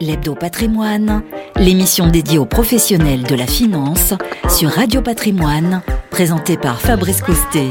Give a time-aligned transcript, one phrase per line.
[0.00, 1.22] l'Hebdo Patrimoine,
[1.56, 4.14] l'émission dédiée aux professionnels de la finance
[4.48, 7.70] sur Radio Patrimoine, présentée par Fabrice Coustet.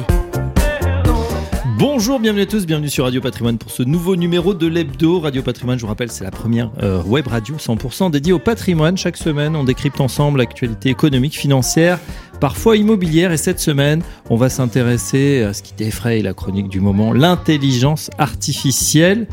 [1.78, 5.20] Bonjour, bienvenue à tous, bienvenue sur Radio Patrimoine pour ce nouveau numéro de l'Hebdo.
[5.20, 8.98] Radio Patrimoine, je vous rappelle, c'est la première euh, web radio 100% dédiée au patrimoine.
[8.98, 12.00] Chaque semaine, on décrypte ensemble l'actualité économique, financière,
[12.40, 13.34] parfois immobilière.
[13.34, 18.10] Et cette semaine, on va s'intéresser à ce qui défraye la chronique du moment, l'intelligence
[18.18, 19.28] artificielle.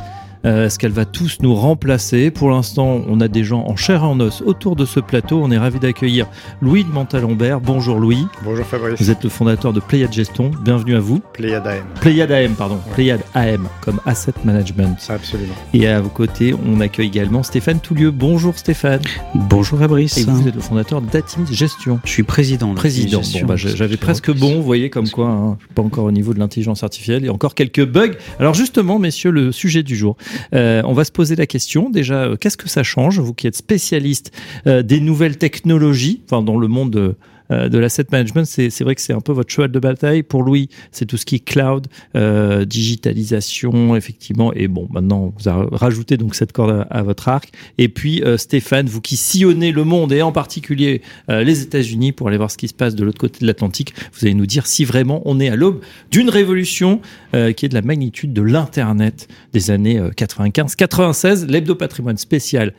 [0.45, 2.31] Euh, Est-ce qu'elle va tous nous remplacer?
[2.31, 5.41] Pour l'instant, on a des gens en chair et en os autour de ce plateau.
[5.43, 6.27] On est ravi d'accueillir
[6.61, 7.61] Louis de Montalembert.
[7.61, 8.27] Bonjour Louis.
[8.43, 9.01] Bonjour Fabrice.
[9.01, 10.51] Vous êtes le fondateur de Pléiade Gestion.
[10.65, 11.21] Bienvenue à vous.
[11.33, 11.85] Pléiade AM.
[12.01, 12.79] Pléiade AM, pardon.
[12.93, 14.97] Pléiade AM, comme Asset Management.
[15.09, 15.55] Absolument.
[15.75, 18.11] Et à vos côtés, on accueille également Stéphane Toulieu.
[18.11, 19.01] Bonjour Stéphane.
[19.35, 20.19] Bonjour Fabrice.
[20.19, 22.01] Et vous êtes le fondateur d'Atims Gestion.
[22.05, 22.75] Je suis président.
[22.75, 23.21] Président.
[23.21, 26.05] de Bon, bah, j'avais presque bon, vous voyez comme quoi, hein, je suis pas encore
[26.05, 27.23] au niveau de l'intelligence artificielle.
[27.23, 28.13] Il y a encore quelques bugs.
[28.41, 30.17] Alors justement, messieurs, le sujet du jour.
[30.55, 33.47] Euh, on va se poser la question déjà, euh, qu'est-ce que ça change, vous qui
[33.47, 34.33] êtes spécialiste
[34.67, 37.17] euh, des nouvelles technologies, dans le monde
[37.53, 40.23] de, euh, de l'asset management, c'est vrai que c'est un peu votre cheval de bataille.
[40.23, 41.87] Pour Louis, c'est tout ce qui est cloud,
[42.17, 44.53] euh, digitalisation, effectivement.
[44.55, 47.51] Et bon, maintenant, vous rajouté donc cette corde à, votre arc.
[47.79, 52.29] Et puis euh, Stéphane, vous qui sillonnez le monde et en particulier les États-Unis pour
[52.29, 54.67] aller voir ce qui se passe de l'autre côté de l'Atlantique, vous allez nous dire
[54.67, 57.01] si vraiment on est à l'aube d'une révolution
[57.33, 61.47] qui est de la magnitude de l'Internet des années 95-96.
[61.47, 62.75] L'hebdo patrimoine spécial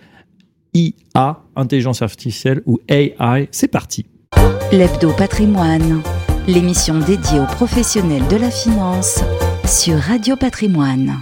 [0.73, 3.47] IA, intelligence artificielle ou AI.
[3.51, 4.05] C'est parti.
[4.71, 6.01] L'Hebdo Patrimoine,
[6.47, 9.19] l'émission dédiée aux professionnels de la finance
[9.65, 11.21] sur Radio Patrimoine.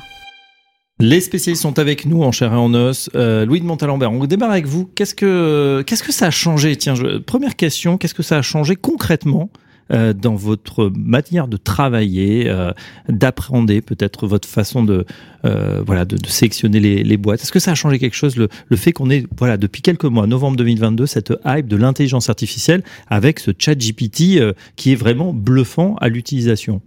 [0.99, 3.09] Les spécialistes sont avec nous en chair et en os.
[3.15, 4.85] Euh, Louis de Montalembert, on démarre avec vous.
[4.85, 6.75] Qu'est-ce que qu'est-ce que ça a changé?
[6.75, 6.93] Tiens,
[7.25, 9.49] première question, qu'est-ce que ça a changé concrètement
[9.91, 12.71] euh, dans votre manière de travailler, euh,
[13.09, 15.05] d'appréhender peut-être votre façon de
[15.43, 17.41] euh, voilà de, de sélectionner les, les boîtes.
[17.41, 20.05] Est-ce que ça a changé quelque chose le, le fait qu'on ait voilà depuis quelques
[20.05, 24.95] mois, novembre 2022, cette hype de l'intelligence artificielle avec ce chat GPT euh, qui est
[24.95, 26.81] vraiment bluffant à l'utilisation?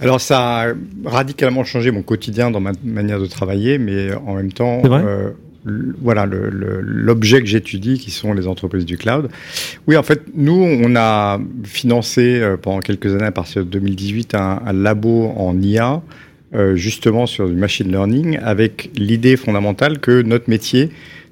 [0.00, 0.72] Alors ça a
[1.04, 5.02] radicalement changé mon quotidien dans ma manière de travailler, mais en même temps, C'est vrai?
[5.02, 5.32] l-
[5.64, 9.28] voilà l'objet que j'étudie, qui sont les entreprises du cloud.
[9.86, 14.34] Oui, en fait, nous, on a financé euh, pendant quelques années, à partir de 2018,
[14.34, 16.02] un, un labo en IA,
[16.54, 20.90] euh, justement sur du machine learning, avec l'idée fondamentale que notre métier,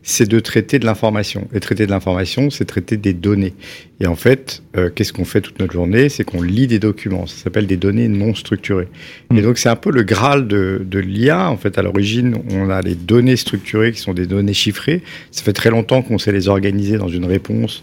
[0.09, 1.49] c'est de traiter de l'information.
[1.53, 3.55] Et traiter de l'information, c'est traiter des données.
[3.99, 6.09] Et en fait, euh, qu'est-ce qu'on fait toute notre journée?
[6.09, 7.27] C'est qu'on lit des documents.
[7.27, 8.87] Ça s'appelle des données non structurées.
[9.31, 9.39] Mm.
[9.39, 11.51] Et donc, c'est un peu le graal de, de l'IA.
[11.51, 15.03] En fait, à l'origine, on a les données structurées qui sont des données chiffrées.
[15.33, 17.83] Ça fait très longtemps qu'on sait les organiser dans une réponse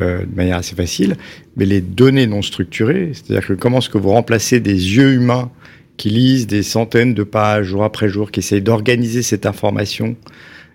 [0.00, 1.14] euh, de manière assez facile.
[1.58, 5.50] Mais les données non structurées, c'est-à-dire que comment est-ce que vous remplacez des yeux humains
[5.98, 10.16] qui lisent des centaines de pages jour après jour, qui essayent d'organiser cette information,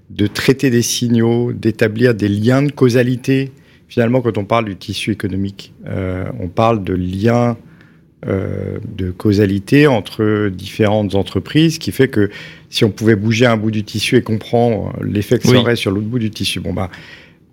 [0.09, 3.51] de traiter des signaux, d'établir des liens de causalité.
[3.87, 7.57] Finalement, quand on parle du tissu économique, euh, on parle de liens
[8.27, 12.29] euh, de causalité entre différentes entreprises, qui fait que
[12.69, 15.57] si on pouvait bouger un bout du tissu et comprendre l'effet que ça Oui.
[15.57, 16.89] aurait sur l'autre bout du tissu, bon bah,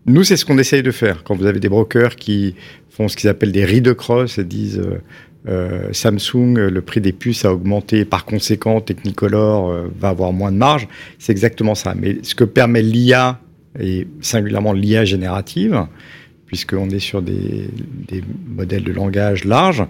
[0.06, 1.23] nous c'est ce qu'on essaye de faire.
[1.23, 2.56] Quand vous avez des brokers qui
[2.91, 4.99] font ce qu'ils appellent des read across et disent euh,
[5.48, 10.32] euh, Samsung, euh, le prix des puces a augmenté, par conséquent Technicolor euh, va avoir
[10.32, 11.94] moins de marge, c'est exactement ça.
[11.94, 13.38] Mais ce que permet l'IA
[13.78, 15.86] et singulièrement l'IA générative,
[16.46, 17.68] puisqu'on est sur des,
[18.48, 19.84] modèles de langage larges,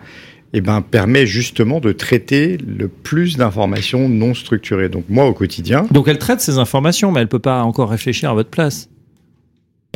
[0.52, 4.88] eh ben, permet justement de traiter le plus d'informations non structurées.
[4.88, 8.30] Donc moi, au quotidien, Donc elle traite ces informations, mais elle peut pas encore réfléchir
[8.30, 8.88] à votre place.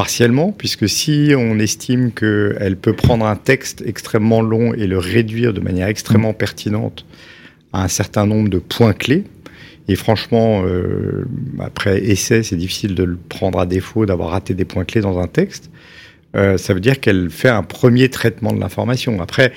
[0.00, 5.52] Partiellement, puisque si on estime qu'elle peut prendre un texte extrêmement long et le réduire
[5.52, 7.04] de manière extrêmement pertinente
[7.74, 9.24] à un certain nombre de points clés,
[9.88, 11.26] et franchement, euh,
[11.58, 15.18] après essai, c'est difficile de le prendre à défaut d'avoir raté des points clés dans
[15.18, 15.70] un texte,
[16.34, 19.20] euh, ça veut dire qu'elle fait un premier traitement de l'information.
[19.20, 19.52] Après,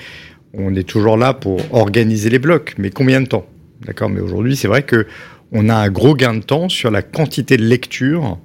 [0.52, 3.46] on est toujours là pour organiser les blocs, mais combien de temps?
[3.86, 4.10] D'accord?
[4.10, 5.06] Mais aujourd'hui, c'est vrai que
[5.52, 8.36] on a un gros gain de temps sur la quantité de lecture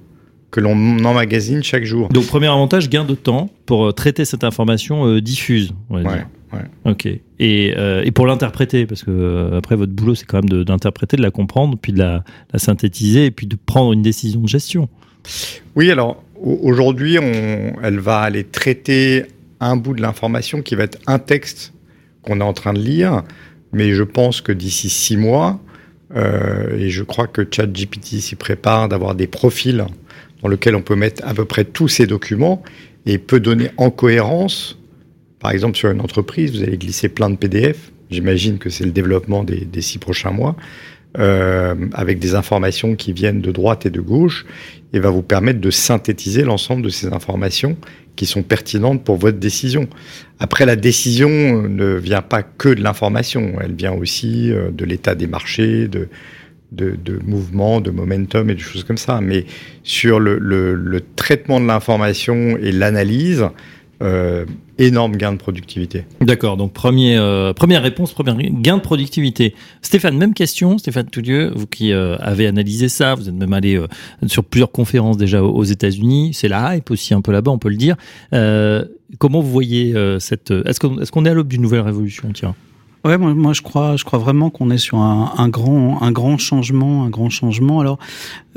[0.50, 0.72] que l'on
[1.04, 2.08] emmagasine chaque jour.
[2.08, 5.72] Donc premier avantage, gain de temps pour euh, traiter cette information euh, diffuse.
[5.90, 6.26] On va Ouais, dire.
[6.52, 6.90] ouais.
[6.90, 7.06] Ok.
[7.38, 11.16] Et, euh, et pour l'interpréter, parce que euh, après votre boulot, c'est quand même d'interpréter,
[11.16, 14.48] de, la comprendre, puis de la, la synthétiser, et puis de prendre une décision de
[14.48, 14.88] gestion.
[15.76, 17.16] Oui, alors au- aujourd'hui,
[17.82, 19.26] elle va aller traiter
[19.60, 21.72] un bout de l'information qui va être un texte
[22.22, 23.22] qu'on est en train de lire,
[23.72, 25.60] mais je pense que d'ici six mois,
[26.16, 29.84] et je crois que ChatGPT s'y prépare d'avoir des profils
[30.42, 32.62] dans lesquels on peut mettre à peu près tous ces documents
[33.06, 34.78] et peut donner en cohérence,
[35.38, 38.92] par exemple sur une entreprise, vous allez glisser plein de PDF, j'imagine que c'est le
[38.92, 40.56] développement des, des six prochains mois,
[41.18, 44.46] euh, avec des informations qui viennent de droite et de gauche,
[44.92, 47.76] et va vous permettre de synthétiser l'ensemble de ces informations
[48.14, 49.88] qui sont pertinentes pour votre décision.
[50.38, 55.16] Après, la décision ne vient pas que de l'information, elle vient aussi euh, de l'état
[55.16, 56.08] des marchés, de,
[56.72, 59.20] de, mouvement, de momentum et des choses comme ça.
[59.20, 59.46] Mais
[59.82, 63.44] sur le, traitement de l'information et l'analyse,
[64.02, 64.46] euh,
[64.78, 66.06] énorme gain de productivité.
[66.22, 69.54] D'accord, donc premier, euh, première réponse, premier gain de productivité.
[69.82, 73.78] Stéphane, même question, Stéphane Toulieu, vous qui euh, avez analysé ça, vous êtes même allé
[74.26, 77.68] sur plusieurs conférences déjà aux États-Unis, c'est la hype aussi un peu là-bas, on peut
[77.68, 77.96] le dire.
[79.18, 80.50] Comment vous voyez cette...
[80.50, 82.32] Est-ce qu'on est, est à l'aube d'une nouvelle révolution.
[83.02, 86.36] Ouais, moi, je crois, je crois vraiment qu'on est sur un, un, grand, un grand
[86.36, 87.80] changement, un grand changement.
[87.80, 87.98] Alors,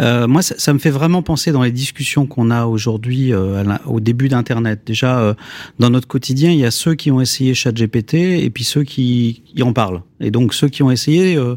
[0.02, 3.64] euh, moi, ça, ça, me fait vraiment penser dans les discussions qu'on a aujourd'hui euh,
[3.86, 4.82] au début d'Internet.
[4.86, 5.34] Déjà, euh,
[5.80, 9.44] dans notre quotidien, il y a ceux qui ont essayé ChatGPT et puis ceux qui,
[9.46, 10.02] qui en parlent.
[10.24, 11.56] Et donc, ceux qui ont essayé euh,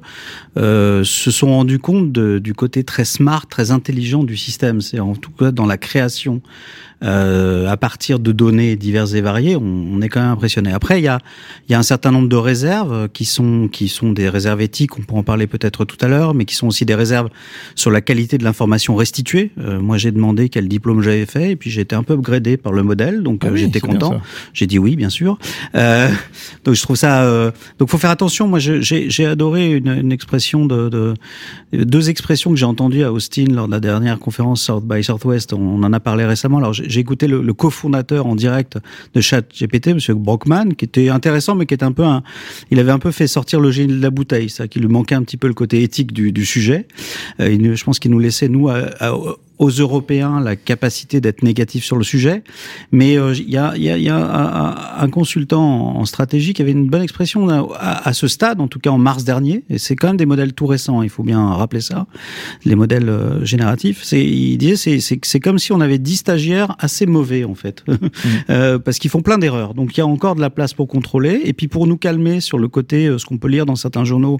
[0.56, 4.80] euh, se sont rendus compte de, du côté très smart, très intelligent du système.
[4.80, 6.42] C'est en tout cas dans la création
[7.04, 10.72] euh, à partir de données diverses et variées, on, on est quand même impressionné.
[10.72, 11.20] Après, il y a,
[11.68, 12.66] il y a un certain nombre de réserves
[13.12, 16.34] qui sont, qui sont des réserves éthiques, on pourra en parler peut-être tout à l'heure,
[16.34, 17.28] mais qui sont aussi des réserves
[17.74, 19.50] sur la qualité de l'information restituée.
[19.58, 22.56] Euh, moi, j'ai demandé quel diplôme j'avais fait, et puis j'ai été un peu upgradé
[22.56, 24.20] par le modèle, donc ah oui, j'étais content.
[24.52, 25.38] J'ai dit oui, bien sûr.
[25.74, 26.08] Euh,
[26.64, 27.24] donc je trouve ça.
[27.24, 28.48] Euh, donc faut faire attention.
[28.48, 31.14] Moi, j'ai adoré une, une expression de, de,
[31.72, 35.52] deux expressions que j'ai entendues à Austin lors de la dernière conférence South by Southwest.
[35.52, 36.58] On, on en a parlé récemment.
[36.58, 38.78] Alors j'ai écouté le, le cofondateur en direct
[39.14, 42.22] de ChatGPT, Monsieur Brockman, qui était intéressant, mais qui était un peu un,
[42.70, 45.14] il avait un peu fait sortir le génie de la bouteille, ça, qui lui manquait
[45.14, 46.86] un petit peu le côté éthique du, du sujet.
[47.40, 49.14] Euh, je pense qu'il nous laissait nous à, à,
[49.58, 52.42] aux Européens la capacité d'être négatif sur le sujet.
[52.92, 56.62] Mais il euh, y a, y a, y a un, un, consultant en stratégie qui
[56.62, 59.64] avait une bonne expression à, à, ce stade, en tout cas en mars dernier.
[59.70, 61.02] Et c'est quand même des modèles tout récents.
[61.02, 62.06] Il faut bien rappeler ça.
[62.64, 64.00] Les modèles euh, génératifs.
[64.02, 67.54] C'est, il disait, c'est, c'est, c'est comme si on avait 10 stagiaires assez mauvais en
[67.54, 67.94] fait, mmh.
[68.50, 69.74] euh, parce qu'ils font plein d'erreurs.
[69.74, 71.42] Donc il y a encore de la place pour contrôler.
[71.44, 74.04] Et puis pour nous calmer sur le côté, euh, ce qu'on peut lire dans certains
[74.04, 74.38] journaux,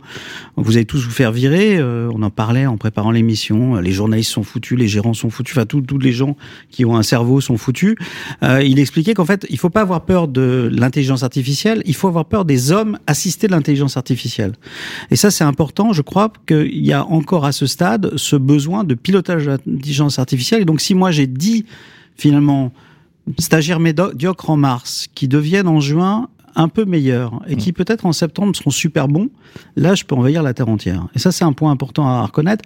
[0.57, 1.77] vous allez tous vous faire virer.
[1.79, 3.77] Euh, on en parlait en préparant l'émission.
[3.77, 6.37] Les journalistes sont foutus, les gérants sont foutus, enfin tous les gens
[6.71, 7.97] qui ont un cerveau sont foutus.
[8.43, 12.09] Euh, il expliquait qu'en fait, il faut pas avoir peur de l'intelligence artificielle, il faut
[12.09, 14.53] avoir peur des hommes assistés de l'intelligence artificielle.
[15.11, 15.93] Et ça, c'est important.
[15.93, 20.19] Je crois qu'il y a encore à ce stade ce besoin de pilotage de l'intelligence
[20.19, 20.63] artificielle.
[20.63, 21.65] Et donc, si moi j'ai dit
[22.17, 22.73] finalement
[23.39, 28.13] stagiaires médiocres en mars qui deviennent en juin un peu meilleurs et qui peut-être en
[28.13, 29.29] septembre seront super bons,
[29.77, 31.07] là je peux envahir la terre entière.
[31.15, 32.65] Et ça c'est un point important à reconnaître.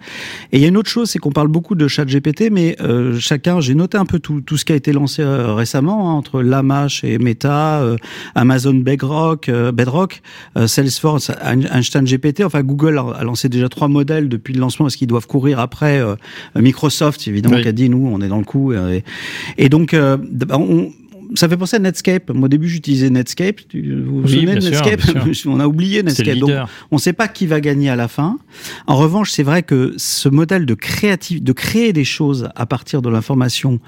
[0.51, 2.77] Et il y a une autre chose, c'est qu'on parle beaucoup de chat GPT, mais
[2.81, 6.09] euh, chacun, j'ai noté un peu tout, tout ce qui a été lancé euh, récemment
[6.09, 7.97] hein, entre Lama chez Meta, euh,
[8.35, 10.21] Amazon Bedrock, euh, Bedrock
[10.57, 12.43] euh, Salesforce, Einstein GPT.
[12.43, 15.59] Enfin Google a, a, lancé déjà trois modèles depuis le lancement, parce qu'ils doivent courir
[15.59, 16.15] après euh,
[16.55, 17.63] Microsoft évidemment oui.
[17.63, 18.73] qui a dit nous on est dans le coup.
[18.73, 19.03] Et,
[19.57, 19.95] et donc
[20.49, 20.91] on,
[21.35, 22.29] ça fait penser à Netscape.
[22.31, 23.61] Moi, au début, j'utilisais Netscape.
[23.73, 25.01] Vous vous oui, souvenez de Netscape
[25.33, 26.37] sûr, On a oublié Netscape.
[26.37, 26.51] Donc,
[26.91, 28.37] on ne sait pas qui va gagner à la fin.
[28.87, 33.01] En revanche, c'est vrai que ce modèle de créatif, de créer des choses à partir
[33.01, 33.79] de l'information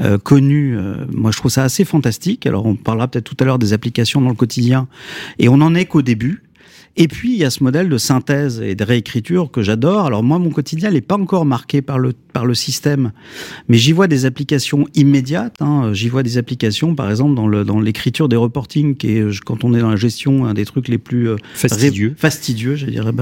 [0.00, 2.46] euh, connue, euh, moi, je trouve ça assez fantastique.
[2.46, 4.88] Alors, on parlera peut-être tout à l'heure des applications dans le quotidien.
[5.38, 6.42] Et on en est qu'au début.
[6.96, 10.06] Et puis, il y a ce modèle de synthèse et de réécriture que j'adore.
[10.06, 13.12] Alors moi, mon quotidien n'est pas encore marqué par le, par le système,
[13.68, 15.56] mais j'y vois des applications immédiates.
[15.60, 15.92] Hein.
[15.92, 19.62] J'y vois des applications, par exemple, dans, le, dans l'écriture des reportings, qui est, quand
[19.64, 23.12] on est dans la gestion, un des trucs les plus euh, fastidieux, fastidieux je dirais,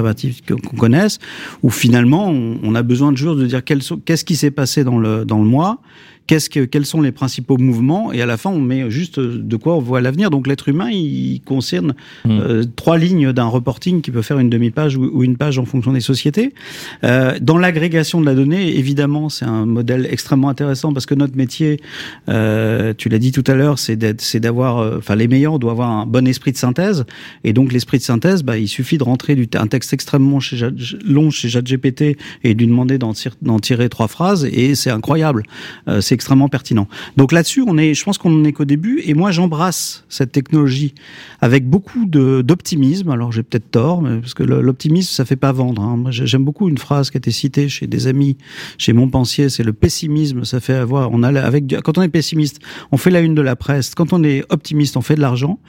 [0.48, 1.18] qu'on connaisse,
[1.62, 4.98] où finalement, on, on, a besoin de juste de dire qu'est-ce qui s'est passé dans
[4.98, 5.80] le, dans le mois,
[6.28, 9.56] qu'est-ce que, quels sont les principaux mouvements, et à la fin, on met juste de
[9.56, 10.30] quoi on voit l'avenir.
[10.30, 11.94] Donc l'être humain, il concerne
[12.24, 12.30] mmh.
[12.30, 15.64] euh, trois lignes d'un reporting qui peut faire une demi-page ou, ou, une page en
[15.64, 16.54] fonction des sociétés.
[17.02, 21.36] Euh, dans l'agrégation de la donnée, évidemment, c'est un modèle extrêmement intéressant parce que notre
[21.36, 21.80] métier,
[22.28, 25.90] euh, tu l'as dit tout à l'heure, c'est d'avoir, euh, enfin les meilleurs doivent avoir
[25.90, 27.04] un bon esprit de synthèse,
[27.44, 30.56] et donc l'esprit de synthèse, bah, il suffit de rentrer du, un texte extrêmement chez,
[31.04, 33.12] long chez ChatGPT et de lui demander d'en
[33.60, 35.42] tirer, trois phrases, et c'est incroyable.
[35.88, 36.88] Euh, c'est extrêmement pertinent.
[37.16, 40.94] Donc là-dessus, on est, je pense qu'on n'est qu'au début, et moi j'embrasse cette technologie
[41.40, 43.10] avec beaucoup d'optimisme.
[43.10, 45.80] Alors j'ai peut-être tort, parce que l'optimisme ça fait pas vendre.
[45.80, 46.04] Hein.
[46.10, 48.36] J'aime beaucoup une phrase qui a été citée chez des amis,
[48.78, 51.10] chez Montpensier, c'est le pessimisme, ça fait avoir.
[51.12, 52.58] On a avec quand on est pessimiste,
[52.90, 53.94] on fait la une de la presse.
[53.94, 55.60] Quand on est optimiste, on fait de l'argent.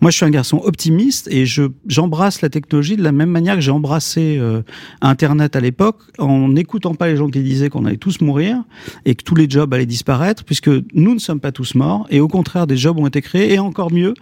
[0.00, 3.56] Moi, je suis un garçon optimiste et je j'embrasse la technologie de la même manière
[3.56, 4.62] que j'ai embrassé euh,
[5.00, 8.62] Internet à l'époque, en n'écoutant pas les gens qui disaient qu'on allait tous mourir
[9.04, 12.20] et que tous les jobs allaient disparaître puisque nous ne sommes pas tous morts et
[12.20, 14.14] au contraire des jobs ont été créés et encore mieux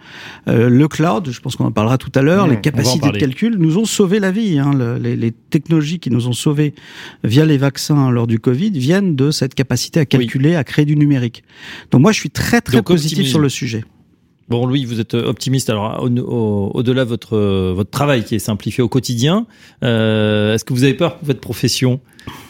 [0.47, 3.17] euh, le cloud, je pense qu'on en parlera tout à l'heure, Mmh, les capacités de
[3.17, 4.59] calcul nous ont sauvé la vie.
[4.59, 4.73] Hein.
[4.73, 6.73] Le, les, les, technologies qui nous ont sauvés
[7.23, 10.55] via les vaccins lors du Covid viennent de cette capacité à calculer, oui.
[10.55, 11.43] à créer du numérique.
[11.91, 13.31] Donc moi je suis très très Donc, positif optimisme.
[13.31, 13.83] sur le sujet.
[14.47, 15.71] Bon, Louis, vous êtes optimiste.
[15.71, 17.37] Alors, au-delà au, au de votre
[17.71, 19.47] votre travail qui est simplifié au quotidien,
[19.83, 21.99] euh, est-ce que vous avez peur pour votre profession?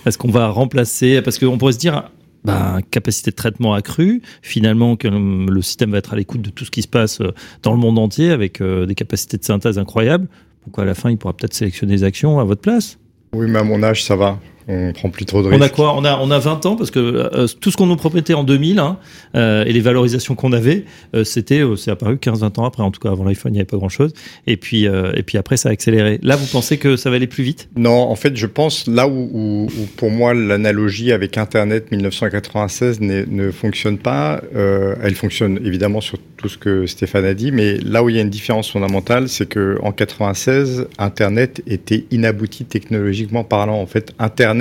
[0.06, 1.22] Est-ce qu'on va remplacer?
[1.22, 2.10] Parce qu'on pourrait se dire,
[2.46, 6.72] bah, capacité de traitement accrue, finalement le système va être à l'écoute de tout ce
[6.72, 7.22] qui se passe
[7.64, 10.28] dans le monde entier avec euh, des capacités de synthèse incroyables.
[10.64, 12.98] Pourquoi à la fin il pourra peut-être sélectionner des actions à votre place?
[13.34, 15.62] Oui, mais à mon âge, ça va on prend plus trop de risques.
[15.62, 15.96] On a quoi?
[15.96, 18.44] On a on a 20 ans parce que euh, tout ce qu'on nous promettait en
[18.44, 18.98] 2000 hein,
[19.36, 22.82] euh, et les valorisations qu'on avait, euh, c'était c'est apparu 15-20 ans après.
[22.82, 24.14] En tout cas, avant l'iPhone, il n'y avait pas grand chose.
[24.48, 26.20] Et puis et puis après, ça a accéléré.
[26.24, 27.70] Là, vous pensez que ça va aller plus vite?
[27.76, 33.02] Non, en fait, je pense là où, où, où pour moi l'analogie avec Internet 1996
[33.02, 34.42] ne fonctionne pas.
[34.54, 38.20] elle fonctionne évidemment sur tout ce que Stéphane a dit, mais là où il y
[38.20, 43.80] a une différence fondamentale, c'est que en 96, Internet était inabouti technologiquement parlant.
[43.80, 44.55] En fait, Internet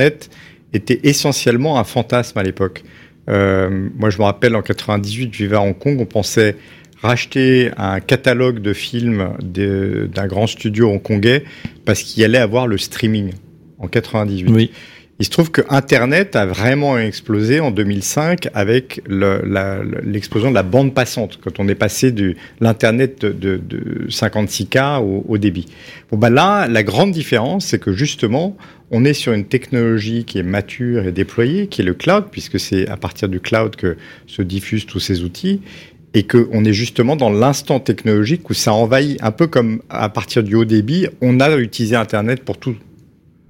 [0.72, 2.82] Était essentiellement un fantasme à l'époque.
[3.28, 6.56] Euh, moi, je me rappelle en 98, je vivais à Hong Kong, on pensait
[7.00, 11.44] racheter un catalogue de films d'un grand studio hongkongais
[11.84, 13.32] parce qu'il allait avoir le streaming
[13.78, 14.50] en 98.
[14.50, 14.72] Oui.
[15.20, 20.64] Il se trouve que Internet a vraiment explosé en 2005 avec l'explosion le, de la
[20.64, 25.66] bande passante, quand on est passé de l'Internet de, de, de, 56K au, au, débit.
[26.10, 28.56] Bah là, la grande différence, c'est que justement,
[28.90, 32.58] on est sur une technologie qui est mature et déployée, qui est le cloud, puisque
[32.58, 35.60] c'est à partir du cloud que se diffusent tous ces outils,
[36.14, 40.42] et qu'on est justement dans l'instant technologique où ça envahit, un peu comme à partir
[40.42, 42.76] du haut débit, on a utilisé Internet pour tout.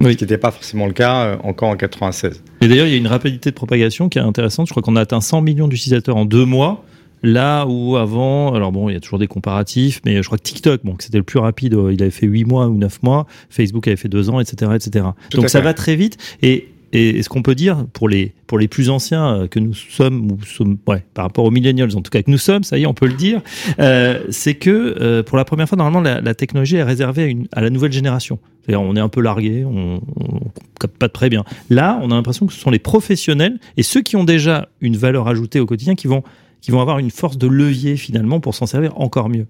[0.00, 0.12] Oui.
[0.12, 2.42] Ce qui n'était pas forcément le cas euh, encore en 96.
[2.60, 4.66] Et d'ailleurs, il y a une rapidité de propagation qui est intéressante.
[4.66, 6.84] Je crois qu'on a atteint 100 millions d'utilisateurs en deux mois.
[7.22, 10.42] Là où avant, alors bon, il y a toujours des comparatifs, mais je crois que
[10.42, 13.88] TikTok, bon, c'était le plus rapide, il avait fait 8 mois ou 9 mois, Facebook
[13.88, 14.72] avait fait 2 ans, etc.
[14.74, 15.06] etc.
[15.30, 15.64] Tout Donc ça fait.
[15.64, 16.18] va très vite.
[16.42, 20.30] Et, et ce qu'on peut dire pour les, pour les plus anciens que nous sommes,
[20.30, 22.82] ou sommes ouais, par rapport aux millennials en tout cas que nous sommes, ça y
[22.82, 23.42] est, on peut le dire,
[23.78, 24.70] euh, c'est que
[25.00, 27.70] euh, pour la première fois, normalement, la, la technologie est réservée à, une, à la
[27.70, 28.38] nouvelle génération.
[28.62, 30.40] C'est-à-dire, on est un peu largué, on, on
[30.80, 31.44] capte pas très bien.
[31.70, 34.96] Là, on a l'impression que ce sont les professionnels et ceux qui ont déjà une
[34.96, 36.22] valeur ajoutée au quotidien qui vont
[36.60, 39.46] qui vont avoir une force de levier finalement pour s'en servir encore mieux.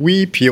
[0.00, 0.48] Oui, puis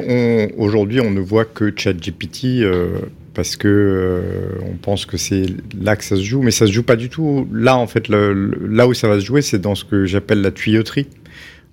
[0.57, 3.01] aujourd'hui on ne voit que ChatGPT euh,
[3.35, 5.47] parce que euh, on pense que c'est
[5.81, 7.47] là que ça se joue, mais ça se joue pas du tout.
[7.53, 10.51] Là en fait, là où ça va se jouer, c'est dans ce que j'appelle la
[10.51, 11.09] tuyauterie.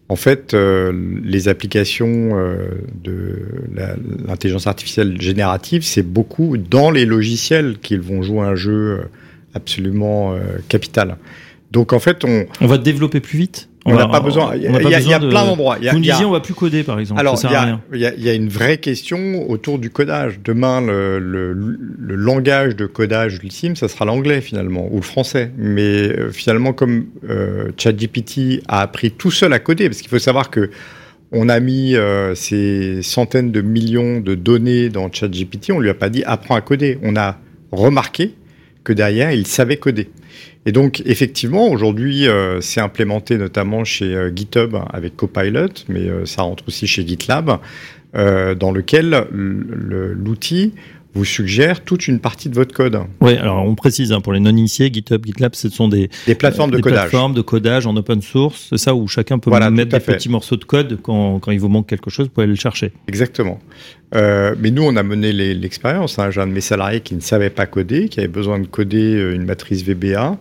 [0.10, 0.92] En fait, euh,
[1.24, 2.66] les applications euh,
[3.02, 3.46] de
[4.28, 9.04] l'intelligence artificielle générative, c'est beaucoup dans les logiciels qu'ils vont jouer un jeu
[9.54, 10.36] absolument
[10.68, 11.18] capital.
[11.72, 13.70] Donc en fait, on, on va développer plus vite?
[13.86, 14.56] On n'a pas besoin.
[14.56, 14.68] Il y
[15.14, 15.78] a, plein d'endroits.
[15.78, 17.20] Vous me disiez, on va plus coder, par exemple.
[17.20, 17.40] Alors,
[17.94, 20.40] il y, y, a une vraie question autour du codage.
[20.44, 25.52] Demain, le, le, le langage de codage ultime, ça sera l'anglais finalement, ou le français.
[25.58, 30.20] Mais euh, finalement, comme euh, ChatGPT a appris tout seul à coder, parce qu'il faut
[30.20, 30.70] savoir que
[31.32, 35.94] on a mis euh, ces centaines de millions de données dans ChatGPT, on lui a
[35.94, 37.00] pas dit apprends à coder.
[37.04, 37.38] On a
[37.72, 38.36] remarqué
[38.84, 40.10] que derrière, il savait coder.
[40.66, 46.26] Et donc, effectivement, aujourd'hui, euh, c'est implémenté notamment chez euh, GitHub avec Copilot, mais euh,
[46.26, 47.60] ça rentre aussi chez GitLab,
[48.14, 50.74] dans lequel l'outil
[51.14, 53.00] vous suggère toute une partie de votre code.
[53.20, 56.72] Oui, alors on précise, hein, pour les non-initiés, GitHub, GitLab, ce sont des, des plateformes
[56.72, 57.00] de des codage.
[57.00, 60.14] plateformes de codage en open source, c'est ça où chacun peut voilà, mettre des fait.
[60.14, 62.60] petits morceaux de code quand, quand il vous manque quelque chose, vous pouvez aller le
[62.60, 62.94] chercher.
[63.08, 63.60] Exactement.
[64.16, 66.20] Euh, mais nous, on a mené l'expérience.
[66.20, 66.32] Hein.
[66.32, 69.32] J'ai un de mes salariés qui ne savait pas coder, qui avait besoin de coder
[69.34, 70.38] une matrice VBA,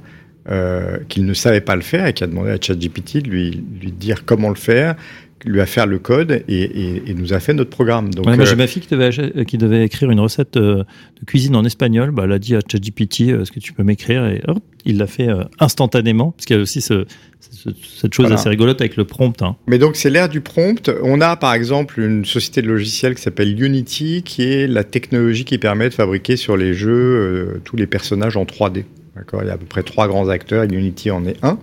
[0.51, 3.63] euh, qu'il ne savait pas le faire et qui a demandé à ChatGPT de lui,
[3.81, 4.97] lui dire comment le faire,
[5.45, 8.13] lui a fait le code et, et, et, nous a fait notre programme.
[8.13, 8.45] Donc, ouais, euh...
[8.45, 10.85] j'ai ma fille qui devait, qui devait écrire une recette euh,
[11.21, 12.11] de cuisine en espagnol.
[12.11, 14.27] Bah, elle a dit à ChatGPT euh, est-ce que tu peux m'écrire?
[14.27, 15.29] Et hop, il l'a fait
[15.59, 16.33] instantanément.
[16.33, 17.07] Parce qu'il y a aussi ce,
[17.41, 17.71] ce,
[18.01, 18.41] cette chose Voilà.
[18.41, 19.41] assez rigolote avec le prompt.
[19.43, 19.57] Hein.
[19.67, 20.91] Mais donc c'est l'ère du prompt.
[21.03, 25.45] On a par exemple une société de logiciels qui s'appelle Unity, qui est la technologie
[25.45, 28.85] qui permet de fabriquer sur les jeux euh, tous les personnages en 3D.
[29.17, 29.43] D'accord?
[29.43, 31.59] Il y a à peu près trois grands acteurs, et Unity en est un.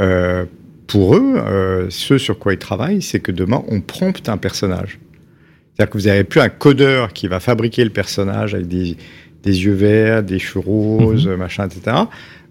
[0.00, 0.44] Euh,
[0.92, 4.98] pour eux, euh, ce sur quoi ils travaillent, c'est que demain, on prompte un personnage.
[5.74, 8.98] C'est-à-dire que vous n'avez plus un codeur qui va fabriquer le personnage avec des,
[9.42, 11.34] des yeux verts, des cheveux roses, mmh.
[11.36, 11.96] machin, etc.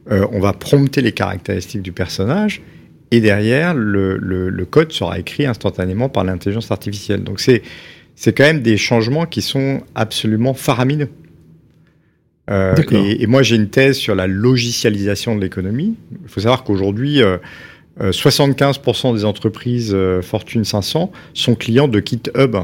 [0.10, 2.64] Euh, on va prompter les caractéristiques du personnage
[3.12, 7.24] et derrière, le, le, le code sera écrit instantanément par l'intelligence artificielle.
[7.24, 7.62] Donc c'est
[8.16, 11.10] c'est quand même des changements qui sont absolument faramineux.
[12.50, 15.96] Euh, et, et, moi, j'ai une thèse sur la logicialisation de l'économie.
[16.24, 17.38] Il faut savoir qu'aujourd'hui, euh,
[18.00, 22.56] 75% des entreprises Fortune 500 sont clients de GitHub,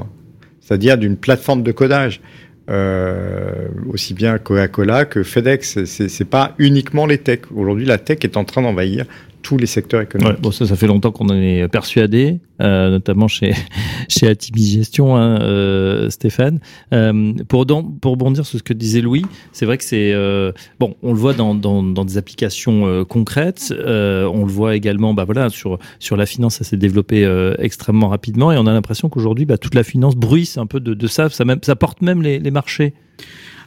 [0.61, 2.21] c'est-à-dire d'une plateforme de codage.
[2.69, 5.85] Euh, aussi bien Coca-Cola que FedEx.
[5.85, 7.49] C'est pas uniquement les techs.
[7.55, 9.05] Aujourd'hui, la tech est en train d'envahir
[9.41, 10.41] tous les secteurs économiques.
[10.41, 13.53] bon, ça, ça fait longtemps qu'on en est persuadé, euh, notamment chez
[14.09, 16.59] chez Atimis Gestion, hein, euh, Stéphane.
[16.93, 17.65] Euh, pour
[18.01, 21.19] pour bondir sur ce que disait Louis, c'est vrai que c'est euh, bon, on le
[21.19, 25.49] voit dans dans, dans des applications euh, concrètes, euh, on le voit également, bah voilà,
[25.49, 27.27] sur sur la finance, ça s'est développé
[27.59, 30.93] extrêmement rapidement, et on a l'impression qu'aujourd'hui, bah, toute la finance bruisse un peu de,
[30.93, 32.93] de ça, ça même ça porte même les, les marchés.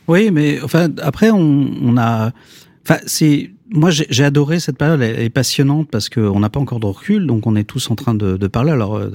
[0.09, 2.33] Oui, mais enfin après on, on a,
[2.83, 5.01] enfin c'est moi, j'ai adoré cette période.
[5.01, 7.95] Elle est passionnante parce qu'on n'a pas encore de recul, donc on est tous en
[7.95, 8.73] train de, de parler.
[8.73, 9.11] Alors, euh,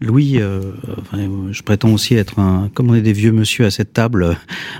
[0.00, 0.60] Louis, euh,
[1.00, 1.18] enfin,
[1.50, 4.36] je prétends aussi être un, comme on est des vieux monsieur à cette table,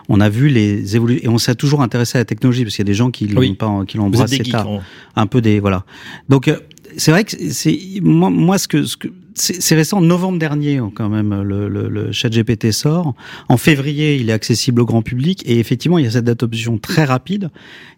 [0.09, 2.85] on a vu les évolutions et on s'est toujours intéressé à la technologie parce qu'il
[2.85, 4.69] y a des gens qui l'ont pas, qui l'ont embrassé tard,
[5.17, 5.85] un peu des voilà.
[6.29, 6.59] Donc, euh,
[6.97, 11.09] c'est vrai que c'est moi, moi ce que, ce que c'est récent, novembre dernier quand
[11.09, 13.15] même, le, le, le chat GPT sort.
[13.49, 16.79] En février, il est accessible au grand public et effectivement, il y a cette adoption
[16.79, 17.51] très rapide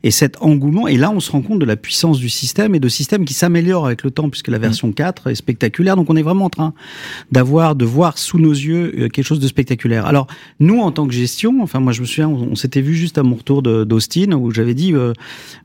[0.02, 0.88] et cet engouement.
[0.88, 3.35] Et là, on se rend compte de la puissance du système et de système qui
[3.35, 5.97] s'améliore avec le temps puisque la version 4 est spectaculaire.
[5.97, 6.75] Donc, on est vraiment en train
[7.30, 10.07] d'avoir, de voir sous nos yeux euh, quelque chose de spectaculaire.
[10.07, 10.26] Alors,
[10.59, 13.23] nous, en tant que gestion, enfin, moi, je me souviens, on, s'était vu juste à
[13.23, 15.12] mon retour d'Austin où j'avais dit, euh,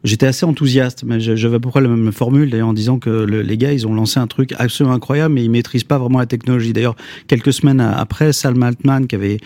[0.03, 3.09] j'étais assez enthousiaste, mais j'avais à peu près la même formule d'ailleurs en disant que
[3.09, 6.25] les gars, ils ont lancé un truc absolument incroyable, mais ils maîtrisent pas vraiment la
[6.25, 6.73] technologie.
[6.73, 6.95] D'ailleurs,
[7.27, 9.39] quelques semaines après, Salman Altman, qui avait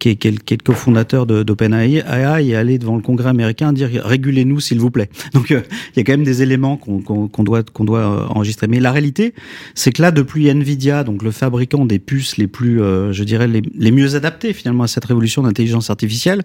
[0.00, 4.58] qui est, qui est, le cofondateur d'OpenAI, est allé devant le Congrès américain dire régulez-nous
[4.58, 5.10] s'il vous plaît.
[5.34, 5.60] Donc euh,
[5.94, 8.66] il y a quand même des éléments qu'on doit qu'on doit euh, enregistrer.
[8.66, 9.34] Mais la réalité,
[9.74, 13.46] c'est que là, depuis Nvidia, donc le fabricant des puces les plus, euh, je dirais,
[13.46, 16.42] les, les mieux adaptés finalement à cette révolution d'intelligence artificielle,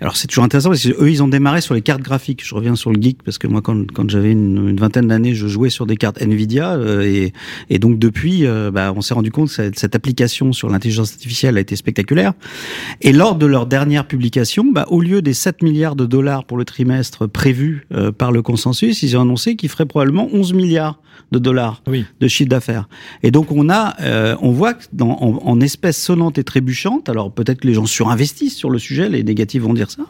[0.00, 2.46] alors c'est toujours intéressant parce que eux ils ont démarré sur les cartes graphiques.
[2.46, 5.48] Je reviens sur le geek parce que moi quand, quand j'avais une, vingtaine d'années, je
[5.48, 7.32] jouais sur des cartes Nvidia euh, et,
[7.68, 11.56] et donc depuis, euh, bah, on s'est rendu compte que cette application sur l'intelligence artificielle
[11.56, 12.34] a été spectaculaire.
[13.00, 16.56] Et lors de leur dernière publication, bah, au lieu des 7 milliards de dollars pour
[16.56, 21.00] le trimestre prévu euh, par le consensus, ils ont annoncé qu'ils feraient probablement 11 milliards
[21.32, 21.82] de dollars
[22.20, 22.88] de chiffre d'affaires.
[23.22, 23.96] Et donc on a,
[24.40, 27.86] on voit que dans, en, en espèces sonnantes et trébuchantes, alors peut-être que les gens
[27.86, 30.04] surinvestissent sur le sujet, les négatifs vont dire ça.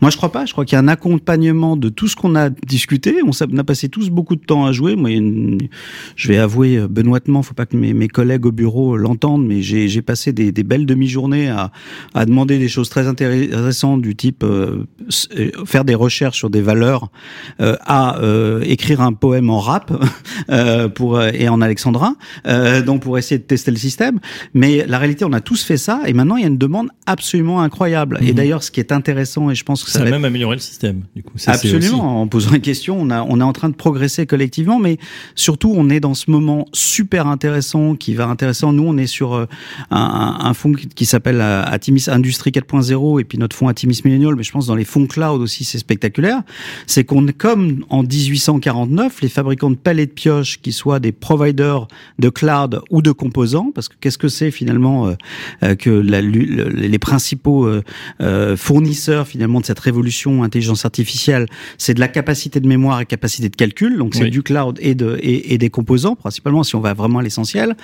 [0.00, 0.46] Moi, je crois pas.
[0.46, 3.16] Je crois qu'il y a un accompagnement de tout ce qu'on a discuté.
[3.24, 4.96] On a passé tous beaucoup de temps à jouer.
[4.96, 5.10] Moi,
[6.16, 9.62] je vais avouer euh, benoîtement, faut pas que mes, mes collègues au bureau l'entendent, mais
[9.62, 11.70] j'ai passé des, des belles demi-journées à,
[12.14, 14.86] à, demander des choses très intéressantes du type euh,
[15.36, 17.10] euh, faire des recherches sur des valeurs,
[17.60, 19.92] euh, à euh, écrire un poème en rap
[20.94, 22.16] pour et en alexandrin,
[22.84, 24.18] donc pour essayer de tester le système.
[24.54, 26.88] Mais la réalité, on a tous fait ça, et maintenant il y a une demande
[27.06, 28.18] absolument incroyable.
[28.22, 28.34] Et mhm.
[28.34, 30.60] d'ailleurs, ce qui est intéressant et je pense que ça, ça va même améliorer le
[30.60, 31.02] système.
[31.14, 32.22] Du coup, absolument.
[32.22, 34.98] En posant une question, on a on est en train de progresser collectivement, mais
[35.34, 38.72] surtout on est dans ce moment super intéressant qui va intéressant.
[38.72, 39.46] Nous, on est sur euh,
[39.90, 44.36] un, un fonds qui, s'appelle euh, Atimis Industrie 4.0 et puis notre fonds Atimis Millennial.
[44.36, 46.42] Mais je pense dans les fonds cloud aussi, c'est spectaculaire.
[46.86, 51.10] C'est qu'on est comme en 1849, les fabricants de palets de pioches qui soient des
[51.10, 51.88] providers
[52.20, 55.12] de cloud ou de composants, parce que qu'est-ce que c'est finalement
[55.62, 57.66] euh, que la, les principaux
[58.20, 63.06] euh, fournisseurs finalement de cette révolution intelligence artificielle, c'est de la capacité de mémoire et
[63.06, 63.98] capacité de calcul.
[63.98, 67.18] Donc c'est du cloud et, de, et, et, des composants principalement si on va vraiment
[67.18, 67.74] à l'essentiel.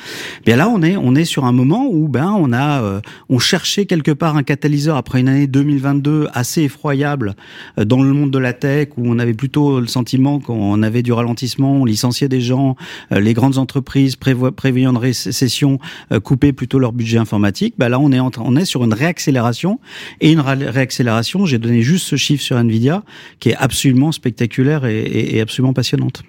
[0.45, 3.39] Bien là on est on est sur un moment où ben on a euh, on
[3.39, 7.35] cherchait quelque part un catalyseur après une année 2022 assez effroyable
[7.79, 11.03] euh, dans le monde de la tech où on avait plutôt le sentiment qu'on avait
[11.03, 12.77] du ralentissement, on licenciait des gens,
[13.13, 15.79] euh, les grandes entreprises prévoyant une récession
[16.23, 17.75] coupaient plutôt leur budget informatique.
[17.79, 19.81] Ben là on est on est sur une réaccélération
[20.21, 23.03] et une réaccélération j'ai donné juste ce chiffre sur Nvidia,
[23.41, 26.23] qui est absolument spectaculaire et, absolument passionnante.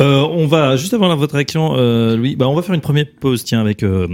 [0.00, 2.36] Euh, on va juste avant votre réaction, euh, Louis.
[2.36, 4.08] Bah, on va faire une première pause, tiens, avec euh,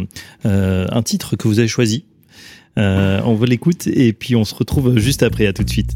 [0.44, 2.04] un titre que vous avez choisi.
[2.76, 5.46] on va l'écoute et puis on se retrouve juste après.
[5.46, 5.92] À tout de suite.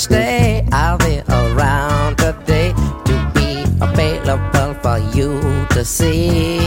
[0.00, 0.66] stay.
[0.72, 2.72] I'll be around today
[3.04, 5.38] to be available for you
[5.70, 6.58] to see.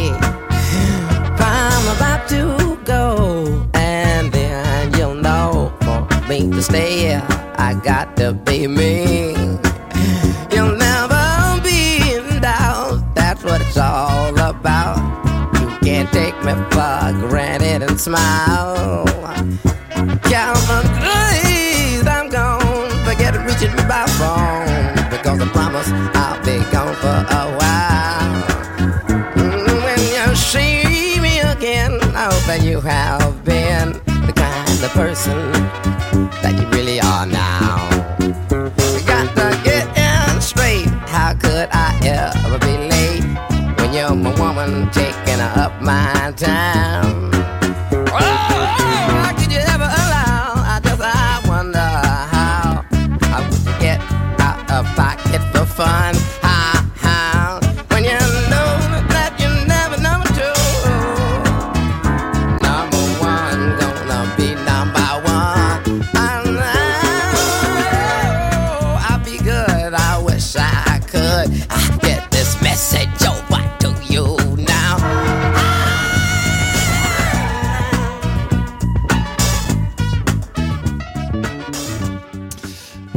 [1.39, 7.15] I'm about to go, and then you'll know for me to stay.
[7.15, 9.33] I got to be me.
[10.51, 13.15] You'll never be in doubt.
[13.15, 14.97] That's what it's all about.
[15.59, 19.05] You can't take me for granted and smile.
[20.23, 20.92] Calvin
[45.83, 46.72] my time?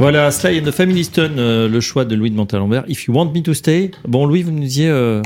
[0.09, 2.85] Voilà, Sly and the Family Stone, euh, le choix de Louis de Montalembert.
[2.87, 3.91] If you want me to stay.
[4.07, 5.21] Bon, Louis, vous nous disiez, euh,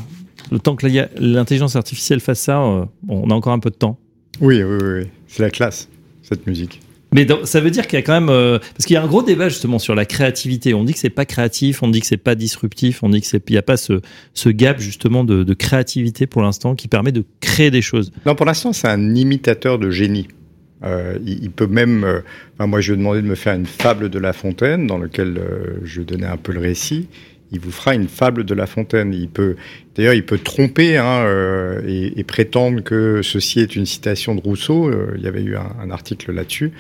[0.52, 0.88] le temps que
[1.20, 4.00] l'intelligence artificielle fasse ça, euh, bon, on a encore un peu de temps.
[4.40, 5.08] Oui, oui, oui, oui.
[5.28, 5.88] c'est la classe,
[6.24, 6.80] cette musique.
[7.14, 9.08] Mais ça veut dire qu'il y a quand même euh, parce qu'il y a un
[9.08, 10.74] gros débat justement sur la créativité.
[10.74, 13.28] On dit que c'est pas créatif, on dit que c'est pas disruptif, on dit que
[13.28, 14.02] c'est il y a pas ce
[14.34, 18.12] ce gap justement de, de créativité pour l'instant qui permet de créer des choses.
[18.26, 20.28] Non, pour l'instant, c'est un imitateur de génie.
[20.84, 22.04] Euh, il, il peut même.
[22.04, 22.20] euh,
[22.58, 24.98] enfin, moi, je lui ai demandé de me faire une fable de La Fontaine, dans
[24.98, 27.08] lequel euh, je donnais un peu le récit.
[27.52, 29.14] Il vous fera une fable de La Fontaine.
[29.14, 29.56] Il peut,
[29.96, 31.26] d'ailleurs, il peut tromper hein,
[31.86, 34.90] et, et prétendre que ceci est une citation de Rousseau.
[35.18, 36.72] Il y avait eu un, un article là-dessus,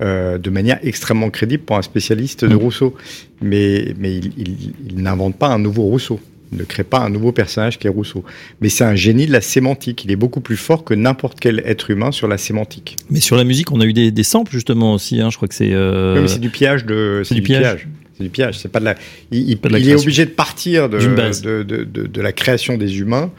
[0.00, 2.58] de manière extrêmement crédible pour un spécialiste de Mm.
[2.58, 2.94] Rousseau.
[3.40, 6.20] Mais, mais il, il- il n'invente pas un nouveau Rousseau.
[6.52, 8.24] Ne crée pas un nouveau personnage qui est Rousseau.
[8.60, 10.04] Mais c'est un génie de la sémantique.
[10.04, 12.96] Il est beaucoup plus fort que n'importe quel être humain sur la sémantique.
[13.10, 15.20] Mais sur la musique, on a eu des, des samples justement aussi.
[15.20, 15.72] Hein, je crois que c'est.
[15.72, 17.22] euh, Oui, mais c'est du pillage de.
[17.24, 17.88] c'est du pillage.
[18.16, 18.58] C'est du pillage.
[18.58, 18.94] C'est pas de la.
[19.30, 22.32] Il, il- Pas de la il est obligé de partir de, de, de, de- la
[22.32, 23.30] création des humains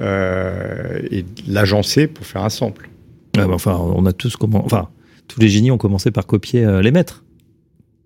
[0.00, 2.88] euh, et de l'agencer pour faire un sample.
[3.36, 4.64] Ah bah, enfin, on a tous comment.
[4.64, 4.88] Enfin,
[5.26, 7.24] tous les génies ont commencé par copier euh, les maîtres.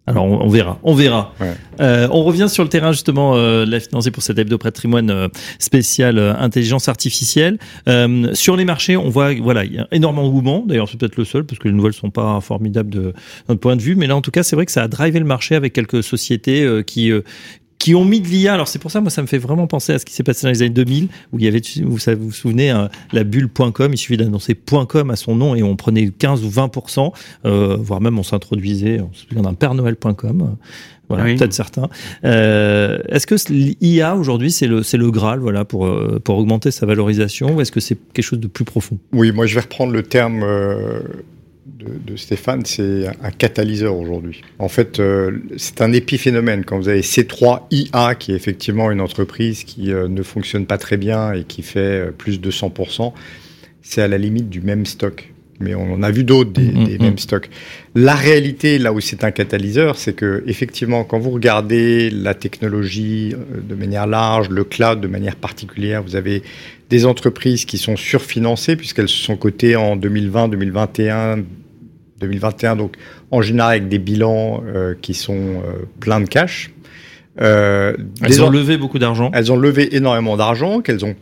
[0.07, 1.33] Alors on, on verra, on verra.
[1.41, 1.53] Ouais.
[1.81, 5.29] Euh, on revient sur le terrain justement euh, la financier pour cet hebdo patrimoine euh,
[5.61, 7.59] spécial euh, intelligence artificielle.
[7.89, 10.65] Euh, sur les marchés, on voit voilà, il y a énormément de mouvements.
[10.67, 13.13] D'ailleurs, c'est peut-être le seul parce que les nouvelles sont pas formidables de
[13.49, 15.21] notre point de vue, mais là en tout cas, c'est vrai que ça a drivé
[15.21, 17.21] le marché avec quelques sociétés euh, qui euh,
[17.83, 18.55] qui ont mis de l'IA.
[18.55, 20.47] Alors c'est pour ça, moi, ça me fait vraiment penser à ce qui s'est passé
[20.47, 23.93] dans les années 2000, où il y avait, vous vous vous souvenez, hein, la bulle.com,
[23.93, 24.55] il suffit d'annoncer
[24.89, 27.13] .com à son nom et on prenait 15 ou 20%,
[27.45, 30.43] euh, voire même on s'introduisait, on se souvient d'un Père Noël.com.
[30.43, 30.47] euh,
[31.09, 31.35] Voilà, Oui.
[31.37, 31.89] peut-être certains.
[32.25, 35.91] Euh, est-ce que l'IA aujourd'hui c'est le c'est le graal voilà pour
[36.25, 38.97] pour augmenter sa valorisation ou est-ce que c'est quelque chose de plus profond?
[39.13, 41.01] Oui, moi je vais reprendre le terme euh,
[41.83, 44.43] de, de Stéphane, c'est un catalyseur aujourd'hui.
[44.59, 46.65] En fait, euh, c'est un épiphénomène.
[46.65, 50.97] Quand vous avez C3IA, qui est effectivement une entreprise qui euh, ne fonctionne pas très
[50.97, 53.13] bien et qui fait euh, plus de 100%,
[53.83, 55.33] c'est à la limite du même stock.
[55.61, 57.49] Mais on en a vu d'autres des, Mhm, des mêmes stocks.
[57.95, 63.35] La réalité, là où c'est un catalyseur, c'est que effectivement, quand vous regardez la technologie
[63.35, 66.43] euh, de manière large, le cloud de manière particulière, vous avez
[66.91, 71.39] des entreprises qui sont surfinancées puisqu'elles se sont cotées en 2020, 2021,
[72.23, 72.97] 2021, donc
[73.31, 76.73] en général avec des bilans euh, qui sont euh, pleins de cash.
[77.41, 79.31] Euh, Elles ont levé beaucoup d'argent.
[79.35, 81.17] elles ont levé énormément d'argent qu'elles n'ont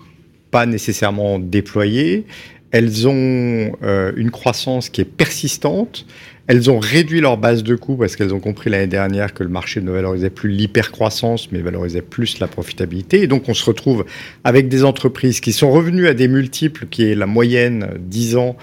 [0.50, 2.26] pas nécessairement déployé.
[2.72, 3.72] Elles ont
[4.16, 6.06] une croissance qui est persistante.
[6.50, 9.48] Elles ont réduit leur base de coûts parce qu'elles ont compris l'année dernière que le
[9.48, 13.22] marché ne valorisait plus l'hypercroissance, mais valorisait plus la profitabilité.
[13.22, 14.04] Et donc, on se retrouve
[14.42, 18.34] avec des entreprises qui sont revenues à des multiples qui est la moyenne euh, 10
[18.34, 18.56] ans,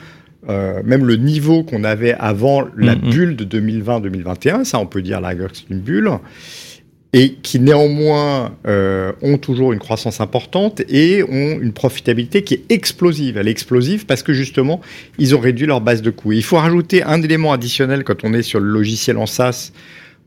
[0.50, 3.10] euh, même le niveau qu'on avait avant la Mhm.
[3.10, 4.64] bulle de 2020-2021.
[4.64, 6.10] Ça, on peut dire la gueule, c'est une bulle
[7.14, 12.64] et qui néanmoins euh, ont toujours une croissance importante et ont une profitabilité qui est
[12.70, 13.38] explosive.
[13.38, 14.82] Elle est explosive parce que justement,
[15.18, 16.34] ils ont réduit leur base de coûts.
[16.34, 19.72] Il faut rajouter un élément additionnel quand on est sur le logiciel en SaaS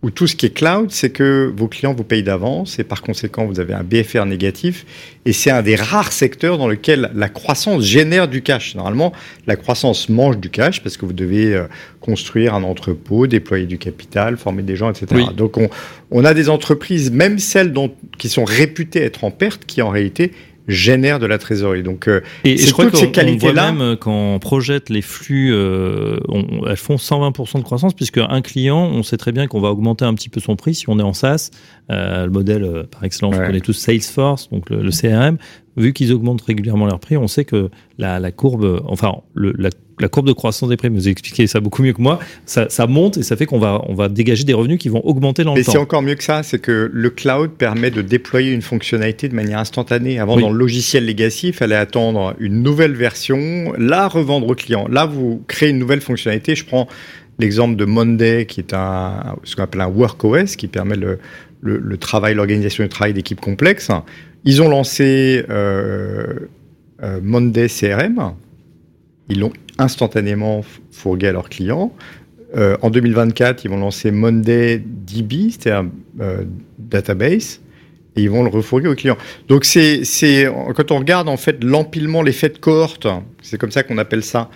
[0.02, 3.02] ou tout ce qui est cloud, c'est que vos clients vous payent d'avance et par
[3.02, 4.86] conséquent, vous avez un BFR négatif.
[5.26, 8.74] Et c'est un des rares secteurs dans lequel la croissance génère du cash.
[8.74, 9.12] Normalement,
[9.46, 11.64] la croissance mange du cash parce que vous devez euh,
[12.00, 15.06] construire un entrepôt, déployer du capital, former des gens, etc.
[15.12, 15.26] Oui.
[15.36, 15.68] Donc, on,
[16.10, 19.90] on a des entreprises, même celles dont, qui sont réputées être en perte, qui en
[19.90, 20.32] réalité
[20.70, 21.82] génèrent de la trésorerie.
[21.82, 23.72] Donc, euh, Et, je crois toutes ces qualités-là.
[23.72, 28.18] même euh, quand on projette les flux, euh, on- elles font 120% de croissance puisque
[28.18, 30.88] un client, on sait très bien qu'on va augmenter un petit peu son prix si
[30.88, 31.50] on est en SaaS.
[31.90, 33.42] Euh, le modèle euh, par excellence, Ouais.
[33.42, 35.36] on connaît tous Salesforce, donc le, le CRM.
[35.76, 39.70] vu qu'ils augmentent régulièrement leurs prix, on sait que la, la courbe, enfin, le, la,
[40.00, 42.86] la courbe de croissance des prix, vous expliquez ça beaucoup mieux que moi, ça, ça
[42.86, 45.52] monte et ça fait qu'on va, on va dégager des revenus qui vont augmenter dans
[45.54, 45.82] Mais le c'est temps.
[45.82, 49.58] encore mieux que ça, c'est que le cloud permet de déployer une fonctionnalité de manière
[49.58, 50.18] instantanée.
[50.18, 50.42] Avant, Oui.
[50.42, 54.86] dans le logiciel legacy, il fallait attendre une nouvelle version, la revendre au client.
[54.88, 56.54] Là, vous créez une nouvelle fonctionnalité.
[56.54, 56.88] Je prends
[57.38, 61.18] l'exemple de Monday, qui est un, ce qu'on appelle un work OS, qui permet le,
[61.62, 63.90] le, le travail, l'organisation du travail d'équipes complexes.
[64.44, 66.24] Ils ont lancé euh,
[67.02, 68.32] euh, Monday CRM.
[69.28, 71.92] Ils l'ont instantanément f- fourgué à leurs clients.
[72.56, 75.88] Euh, en 2024, ils vont lancer Monday DB, c'est-à-dire
[76.20, 76.44] euh,
[76.78, 77.60] database,
[78.16, 79.16] et ils vont le refourguer aux clients.
[79.48, 83.06] Donc c'est, c'est quand on regarde en fait l'empilement, l'effet de cohorte,
[83.42, 84.50] c'est comme ça qu'on appelle ça,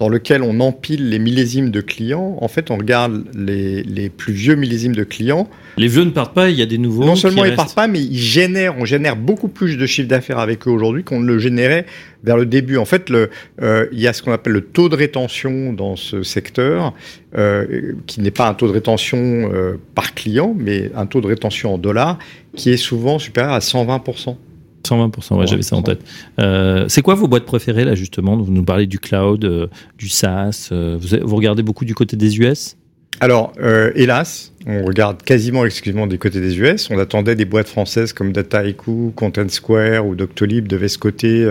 [0.00, 2.38] dans lequel on empile les millésimes de clients.
[2.40, 5.46] En fait, on regarde les, les plus vieux millésimes de clients.
[5.76, 7.04] Les vieux ne partent pas, il y a des nouveaux.
[7.04, 7.56] non seulement ils restent.
[7.56, 11.04] partent pas, mais ils génèrent, on génère beaucoup plus de chiffre d'affaires avec eux aujourd'hui
[11.04, 11.84] qu'on ne le générait
[12.24, 12.78] vers le début.
[12.78, 13.28] En fait, le,
[13.60, 16.94] euh, il y a ce qu'on appelle le taux de rétention dans ce secteur,
[17.36, 19.18] euh, qui n'est pas un taux de rétention
[19.52, 22.18] euh, par client, mais un taux de rétention en dollars,
[22.56, 24.36] qui est souvent supérieur à 120%.
[24.84, 26.00] 120%, ouais, j'avais ça en tête.
[26.38, 28.36] Euh, c'est quoi vos boîtes préférées là justement?
[28.36, 29.66] Vous nous parlez du cloud, euh,
[29.98, 30.68] du SaaS.
[30.72, 32.76] euh, vous, regardez beaucoup du côté des US
[33.20, 33.52] Alors,
[33.94, 36.90] hélas, on regarde quasiment exclusivement des côtés des US.
[36.90, 41.46] On attendait des boîtes françaises comme Dataiku, Content Square ou Doctolib devaient se coter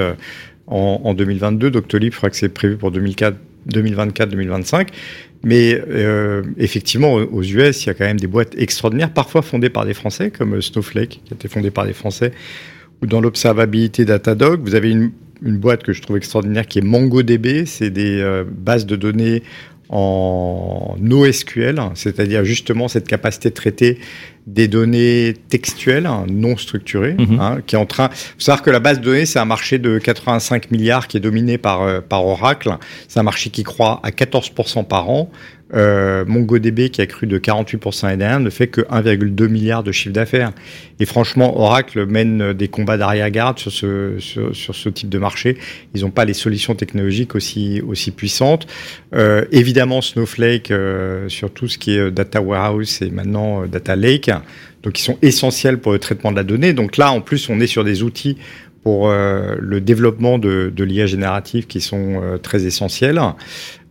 [0.67, 1.71] en, en 2022.
[1.71, 3.35] Doctolib, je crois que c'est prévu pour 2004
[3.69, 4.87] 2024-2025.
[5.43, 5.81] Mais
[6.57, 9.93] effectivement, aux US, il y a quand même des boîtes extraordinaires, parfois fondées par des
[9.93, 12.31] Français, comme Snowflake, qui a été fondée par des Français,
[13.01, 14.61] dans l'observabilité Datadog.
[14.63, 15.11] Vous avez une,
[15.43, 17.65] une boîte que je trouve extraordinaire qui est MongoDB.
[17.65, 19.43] C'est des euh, bases de données
[19.91, 23.97] en NoSQL, c'est-à-dire justement cette capacité de traiter
[24.45, 27.39] des données textuelles, hein, non structurées, Mhm.
[27.39, 28.09] hein, qui est en train.
[28.11, 31.19] faut savoir que la base de données, c'est un marché de 85 milliards qui est
[31.19, 32.77] dominé par euh, par Oracle.
[33.07, 35.31] C'est un marché qui croît à 14% par an.
[35.73, 39.91] Euh, MongoDB, qui a cru de 48% l'année dernière, ne fait que 1,2 milliard de
[39.91, 40.51] chiffre d'affaires.
[40.99, 45.57] Et franchement, Oracle mène des combats d'arrière-garde sur ce, sur, sur ce type de marché.
[45.93, 48.67] Ils n'ont pas les solutions technologiques aussi, aussi puissantes.
[49.13, 53.67] Euh, évidemment, Snowflake, euh, sur tout ce qui est euh, Data Warehouse et maintenant euh,
[53.67, 54.31] Data Lake,
[54.83, 56.73] donc ils sont essentiels pour le traitement de la donnée.
[56.73, 58.37] Donc là, en plus, on est sur des outils
[58.83, 63.19] pour euh, le développement de, de l'IA générative qui sont euh, très essentiels.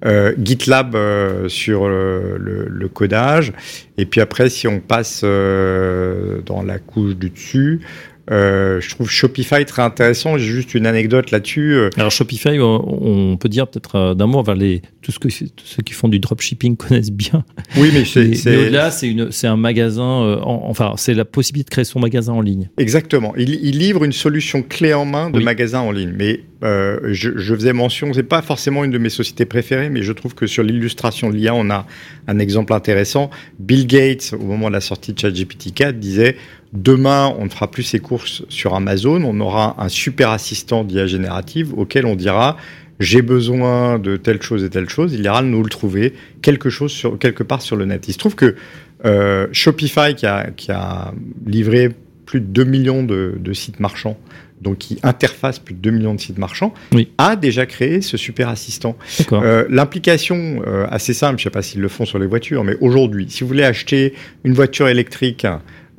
[0.04, 3.52] Euh, GitLab euh, sur euh, le, le codage.
[3.96, 7.80] Et puis après, si on passe euh, dans la couche du dessus,
[8.30, 10.36] euh, je trouve Shopify très intéressant.
[10.38, 11.74] J'ai juste une anecdote là-dessus.
[11.74, 15.28] Euh, Alors Shopify, on, peut dire peut-être euh, d'un mot, enfin, les, tout ce que
[15.28, 17.44] tous ceux qui font du dropshipping connaissent bien.
[17.76, 20.04] Oui, mais c'est au-delà, c'est un magasin.
[20.04, 22.68] en- enfin, c'est la possibilité de créer son magasin en ligne.
[22.76, 23.34] Exactement.
[23.36, 25.44] Il, il livre une solution clé en main de Oui.
[25.44, 26.12] magasin en ligne.
[26.16, 30.02] Mais euh, je, je faisais mention, c'est pas forcément une de mes sociétés préférées, mais
[30.02, 31.86] je trouve que sur l'illustration de l'IA, on a
[32.26, 33.30] un exemple intéressant.
[33.58, 36.36] Bill Gates, au moment de la sortie de ChatGPT 4, disait
[36.72, 41.06] demain, on ne fera plus ses courses sur Amazon, on aura un super assistant d'IA
[41.06, 42.56] générative auquel on dira
[43.00, 46.90] j'ai besoin de telle chose et telle chose, il ira nous le trouver quelque chose
[46.90, 48.08] sur quelque part sur le net.
[48.08, 48.56] Il se trouve que
[49.04, 51.12] euh, Shopify qui a, qui a
[51.46, 51.90] livré
[52.26, 54.18] plus de 2 millions de, de sites marchands,
[54.60, 57.12] donc qui interface plus de 2 millions de sites marchands, Oui.
[57.18, 58.96] a déjà créé ce super assistant.
[59.32, 62.64] Euh, L'implication euh, assez simple, je ne sais pas s'ils le font sur les voitures,
[62.64, 65.46] mais aujourd'hui, si vous voulez acheter une voiture électrique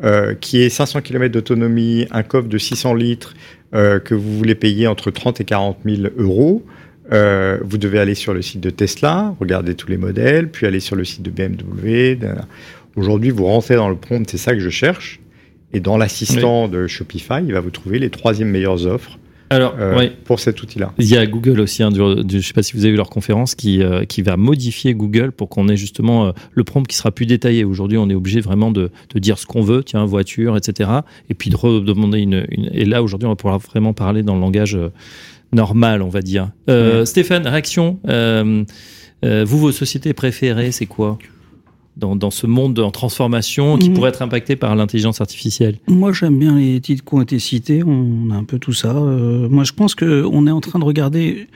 [0.03, 3.33] euh, qui est 500 km d'autonomie, un coffre de 600 litres,
[3.73, 6.65] euh, que vous voulez payer entre 30 et 40 000 euros,
[7.11, 10.79] euh, vous devez aller sur le site de Tesla, regarder tous les modèles, puis aller
[10.79, 12.17] sur le site de BMW.
[12.95, 15.19] Aujourd'hui, vous rentrez dans le prompt, c'est ça que je cherche.
[15.73, 19.19] Et dans l'assistant de Shopify, il va vous trouver les troisième meilleures offres
[19.51, 20.11] Alors, euh, ouais.
[20.25, 20.93] pour cet outil-là.
[20.99, 22.91] Il y a Google aussi, hein, du- du- je ne sais pas si vous avez
[22.91, 26.63] vu leur conférence, qui, euh, qui va modifier Google pour qu'on ait justement euh, le
[26.63, 27.63] prompt qui sera plus détaillé.
[27.63, 30.89] Aujourd'hui, on est obligé vraiment de, de dire ce qu'on veut, tiens, voiture, etc.
[31.29, 34.35] Et puis de redemander une, une- Et là, aujourd'hui, on va pouvoir vraiment parler dans
[34.35, 34.89] le langage euh,
[35.51, 36.51] normal, on va dire.
[36.69, 37.99] Euh, Stéphane, réaction.
[38.07, 38.63] euh,
[39.25, 41.17] euh, vous, vos sociétés préférées, c'est quoi?
[41.97, 43.95] Dans, dans ce monde en transformation qui Mhm.
[43.95, 47.83] pourrait être impacté par l'intelligence artificielle Moi, j'aime bien les titres qui ont été cités.
[47.85, 48.95] On a un peu tout ça.
[48.95, 51.47] Euh, moi, je pense que on est en train de regarder.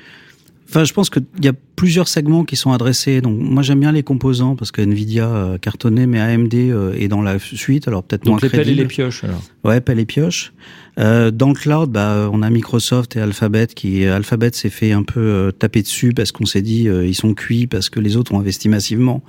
[0.69, 3.22] Enfin, je pense qu'il y a plusieurs segments qui sont adressés.
[3.22, 7.22] Donc moi j'aime bien les composants parce que Nvidia cartonnait, mais AMD euh, est dans
[7.22, 7.88] la suite.
[7.88, 9.41] Alors peut-être moins Donc les pelles et les pioches alors.
[9.63, 10.52] Ouais, pelle et pioche.
[11.00, 15.04] Euh, dans le cloud, bah, on a Microsoft et Alphabet qui Alphabet s'est fait un
[15.04, 18.16] peu euh, taper dessus parce qu'on s'est dit euh, ils sont cuits parce que les
[18.16, 19.24] autres ont investi massivement.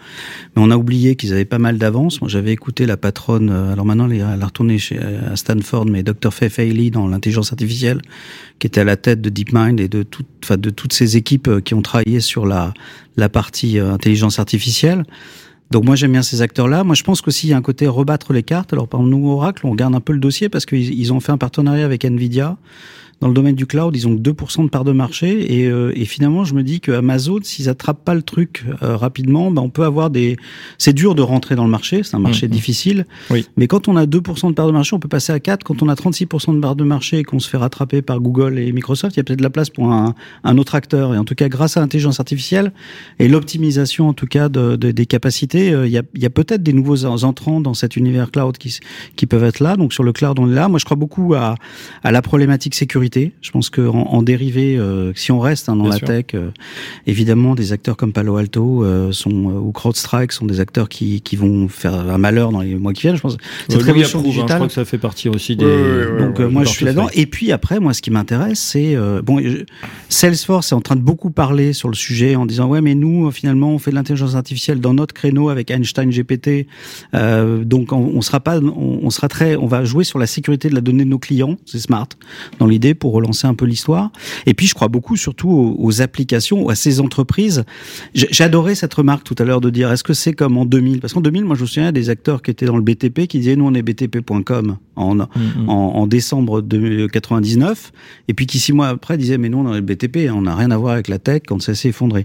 [0.55, 2.20] Mais on a oublié qu'ils avaient pas mal d'avance.
[2.20, 3.50] Moi, j'avais écouté la patronne.
[3.50, 6.33] euh, alors maintenant, elle a retourné chez à Stanford, mais Dr.
[6.33, 8.03] Faye Haley dans l'intelligence artificielle,
[8.59, 11.48] qui était à la tête de DeepMind et de toute, enfin, de toutes ces équipes
[11.48, 12.72] euh, qui ont travaillé sur la
[13.33, 15.05] partie euh, intelligence artificielle.
[15.74, 16.84] Donc moi j'aime bien ces acteurs-là.
[16.84, 18.72] Moi je pense qu'aussi il y a un côté rebattre les cartes.
[18.72, 21.32] Alors par nous Oracle, on garde un peu le dossier parce qu'ils ils ont fait
[21.32, 22.56] un partenariat avec Nvidia.
[23.20, 25.92] Dans le domaine du cloud, ils ont que 2% de part de marché et, euh,
[25.94, 29.62] et finalement je me dis que Amazon, s'ils attrapent pas le truc euh, rapidement, ben
[29.62, 30.37] on peut avoir des.
[30.79, 32.53] C'est dur de rentrer dans le marché, c'est un marché Mhm.
[32.53, 33.07] difficile.
[33.31, 33.46] Oui.
[33.57, 35.64] Mais quand on a 2% de part de marché, on peut passer à 4.
[35.64, 38.59] Quand on a 36% de part de marché et qu'on se fait rattraper par Google
[38.59, 41.14] et Microsoft, il y a peut-être de la place pour un, un autre acteur.
[41.14, 42.72] Et en tout cas, grâce à l'intelligence artificielle
[43.18, 46.27] et l'optimisation, en tout cas, de, de- des capacités, euh, il y a, il y
[46.27, 48.77] a peut-être des nouveaux en- entrants dans cet univers cloud qui,
[49.16, 49.77] qui peuvent être là.
[49.77, 50.68] Donc sur le cloud, on est là.
[50.68, 51.55] Moi, je crois beaucoup à,
[52.03, 53.03] à la problématique sécurité.
[53.42, 56.06] Je pense qu'en en dérivé, euh, si on reste hein, dans Bien la sûr.
[56.08, 56.50] tech, euh,
[57.06, 61.36] évidemment, des acteurs comme Palo Alto euh, sont, ou CrowdStrike sont des acteurs qui, qui
[61.36, 63.16] vont faire un malheur dans les mois qui viennent.
[63.16, 63.36] Je pense
[63.68, 64.56] cette Louis révolution approuve, hein, je digitale.
[64.58, 65.64] crois que ça fait partie aussi des.
[65.64, 67.08] Ouais, ouais, ouais, Donc ouais, moi je suis là-dedans.
[67.14, 69.64] Et puis après, moi ce qui m'intéresse, c'est euh, bon, je-
[70.08, 73.30] Salesforce est en train de beaucoup parler sur le sujet en disant ouais mais nous
[73.30, 76.66] finalement on fait de l'intelligence artificielle dans notre créneau avec Einstein GPT.
[77.14, 80.26] Euh, donc on, on sera pas, on, on sera très, on va jouer sur la
[80.26, 81.56] sécurité de la donnée de nos clients.
[81.66, 82.08] C'est smart
[82.58, 84.11] dans l'idée pour relancer un peu l'histoire.
[84.46, 87.64] Et puis je crois beaucoup surtout aux, aux applications, à ces entreprises.
[88.14, 91.12] J'adorais cette remarque tout à l'heure de dire est-ce que c'est comme en 2000 Parce
[91.12, 93.57] qu'en 2000, moi je me souviens des acteurs qui étaient dans le BTP qui disaient
[93.57, 95.68] nous on est BTP.com en, Mm, mm.
[95.68, 97.92] en, en décembre de 99,
[98.28, 100.70] et puis qui six mois après disait mais non, dans le BTP, on n'a rien
[100.70, 102.24] à voir avec la tech quand ça s'est effondré.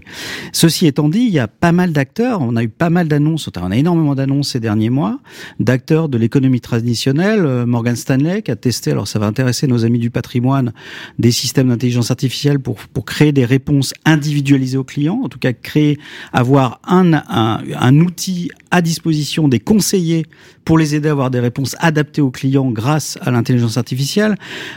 [0.52, 3.48] Ceci étant dit, il y a pas mal d'acteurs, on a eu pas mal d'annonces,
[3.60, 5.18] on a énormément d'annonces ces derniers mois,
[5.58, 9.84] d'acteurs de l'économie traditionnelle, euh, Morgan Stanley qui a testé, alors ça va intéresser nos
[9.84, 10.59] amis du patrimoine,
[11.18, 15.98] des systèmes d'intelligence artificielle pour, créer des réponses individualisées aux clients, en tout cas créer,
[16.32, 20.26] avoir un outil à disposition des conseillers
[20.70, 24.36] pour les aider à avoir des réponses adaptées aux clients grâce à l'intelligence artificielle.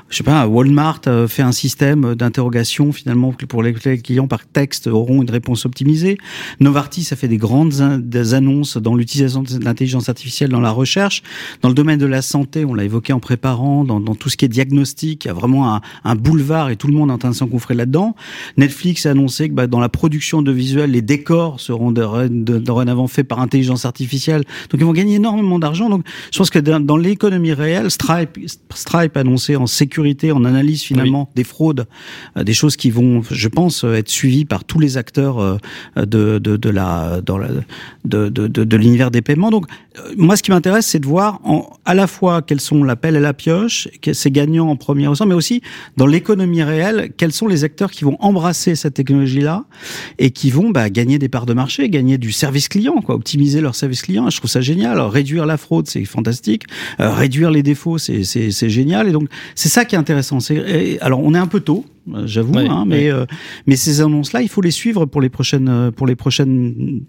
[0.10, 4.88] Je sais pas, Walmart euh, fait un système d'interrogation finalement pour les clients par texte
[4.88, 6.18] auront une réponse optimisée.
[6.60, 7.76] Novartis a fait des grandes
[8.32, 11.22] annonces dans l'utilisation de l'intelligence artificielle dans la recherche.
[11.62, 14.46] Dans le domaine de la santé, on l'a évoqué en préparant, dans, tout ce qui
[14.46, 17.30] est diagnostic, il y a vraiment un, boulevard et tout le monde est en train
[17.30, 18.16] de s'engouffrer là-dedans.
[18.58, 23.28] Netflix a annoncé que bah, dans la production de visuels, les décors seront dorénavant faits
[23.28, 24.44] par intelligence artificielle.
[24.72, 25.83] Donc ils vont gagner énormément d'argent.
[25.90, 28.40] Donc je pense que dans, dans l'économie réelle, Stripe,
[28.74, 31.86] Stripe annoncé en sécurité, en analyse finalement des fraudes,
[32.38, 35.58] euh, des choses qui vont, je pense, euh, être suivies par tous les acteurs euh,
[35.96, 37.50] de, de, de la, dans la,
[38.06, 39.52] de, de, de, l'univers des paiements.
[39.52, 39.66] Donc
[40.18, 43.20] moi, ce qui m'intéresse, c'est de voir en, à la fois quels sont l'appel et
[43.20, 45.62] la pioche, que c'est gagnant en premier ressort, mais aussi
[45.98, 49.66] dans l'économie réelle, quels sont les acteurs qui vont embrasser cette technologie-là
[50.20, 53.62] et qui vont bah, gagner des parts de marché, gagner du service client, quoi, optimiser
[53.62, 54.30] leur service client.
[54.30, 55.00] Je trouve ça génial.
[55.00, 56.64] Réduire la fraude, c'est fantastique.
[57.00, 59.08] Euh, réduire les défauts, c'est génial.
[59.08, 60.40] Et donc, c'est ça qui est intéressant.
[60.40, 61.86] C'est et- alors, on est un peu tôt.
[62.26, 63.26] J'avoue, Ouais, hein, mais euh,
[63.66, 67.02] mais ces annonces-là, il faut les suivre pour les prochaines euh, pour les prochaines.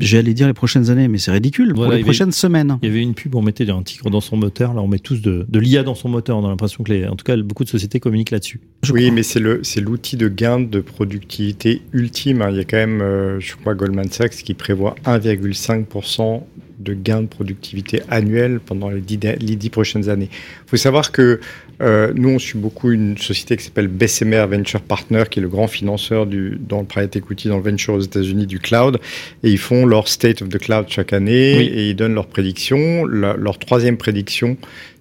[0.00, 1.72] J'allais dire les prochaines années, mais c'est ridicule.
[1.74, 2.78] Voilà, pour les il y avait- prochaines semaines.
[2.82, 4.72] Il y avait une pub, on mettait un tigre dans son moteur.
[4.72, 6.38] Là, on met tous de, de l'IA dans son moteur.
[6.38, 8.60] On a l'impression que, les, en tout cas, beaucoup de sociétés communiquent là-dessus.
[8.90, 9.14] oui, crois.
[9.14, 12.40] mais c'est le c'est l'outil de gain de productivité ultime.
[12.42, 12.48] hein.
[12.50, 16.42] Il y a quand même, euh, je crois, Goldman Sachs qui prévoit 1,5%
[16.80, 20.28] de gain de productivité annuel pendant les dix, les dix prochaines années.
[20.32, 21.40] Il faut savoir que
[21.82, 25.48] euh, nous, on suit beaucoup une société qui s'appelle Bessemer Venture Partner, qui est le
[25.48, 28.98] grand financeur du, dans le private equity, dans le venture aux États-Unis du cloud.
[29.42, 31.64] Et ils font leur State of the Cloud chaque année Oui.
[31.74, 33.04] et ils donnent leurs prédictions.
[33.06, 34.56] La- leur troisième prédiction,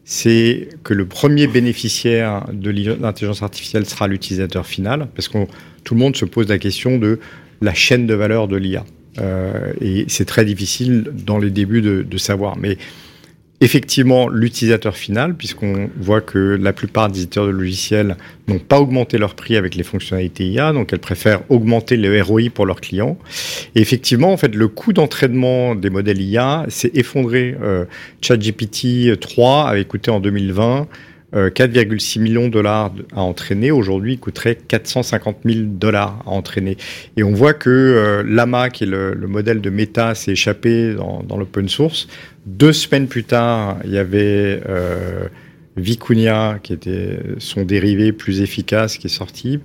[0.06, 5.38] c'est que le premier bénéficiaire de l'intelligence artificielle sera l'utilisateur final, parce que
[5.84, 7.20] tout le monde se pose la question de
[7.62, 8.84] la chaîne de valeur de l'IA.
[9.20, 12.58] Euh, et c'est très difficile dans les débuts de, de savoir.
[12.58, 12.78] Mais
[13.64, 18.18] effectivement, l'utilisateur final, puisqu'on voit que la plupart des éditeurs de logiciels
[18.50, 22.50] n'ont pas augmenté leur prix avec les fonctionnalités IA, donc elles préfèrent augmenter le ROI
[22.54, 23.18] pour leurs clients.
[23.76, 27.56] Et effectivement, en fait, le coût d'entraînement des modèles IA s'est effondré.
[27.62, 27.86] Euh,
[28.22, 30.84] ChatGPT 3 avait coûté en 2020 euh,
[31.34, 33.72] 4,6 millions de dollars à entraîner.
[33.72, 36.78] Aujourd'hui, il coûterait 450 000 dollars à entraîner.
[37.18, 40.94] Et on voit que euh, Lama, qui est le, le modèle de Meta, s'est échappé
[40.94, 42.08] dans, l'open source.
[42.46, 45.28] Deux semaines plus tard, il y avait euh,
[46.62, 49.60] qui était son dérivé plus efficace, qui est sorti.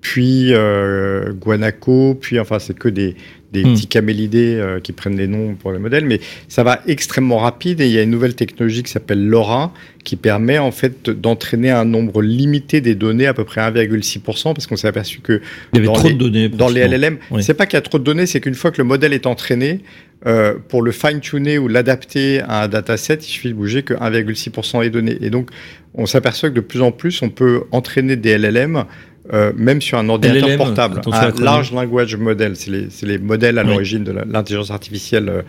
[0.00, 3.14] puis euh, Guanaco, puis enfin c'est que des,
[3.52, 3.74] des Hmm.
[3.74, 7.80] petits camélidés euh, qui prennent les noms pour les modèles, mais ça va extrêmement rapide
[7.80, 9.72] et il y a une nouvelle technologie qui s'appelle LoRa
[10.04, 14.66] qui permet en fait d'entraîner un nombre limité des données, à peu près 1,6%, parce
[14.66, 15.40] qu'on s'est aperçu que
[15.72, 16.48] Il y avait dans trop les- de données.
[16.48, 16.80] dans les.
[16.80, 17.42] LLM, Oui.
[17.42, 19.26] c'est pas qu'il y a trop de données, c'est qu'une fois que le modèle est
[19.26, 19.80] entraîné,
[20.26, 24.80] euh, pour le fine-tuner ou l'adapter à un dataset, il suffit de bouger que 1,6%
[24.82, 25.18] des données.
[25.20, 25.50] Et donc,
[25.94, 28.84] on s'aperçoit que de plus en plus, on peut entraîner des LLM
[29.32, 31.00] euh, même sur un ordinateur LLM, portable.
[31.12, 33.68] Un large language model, c'est les, c'est les modèles à Oui.
[33.70, 35.42] l'origine de l'intelligence artificielle euh,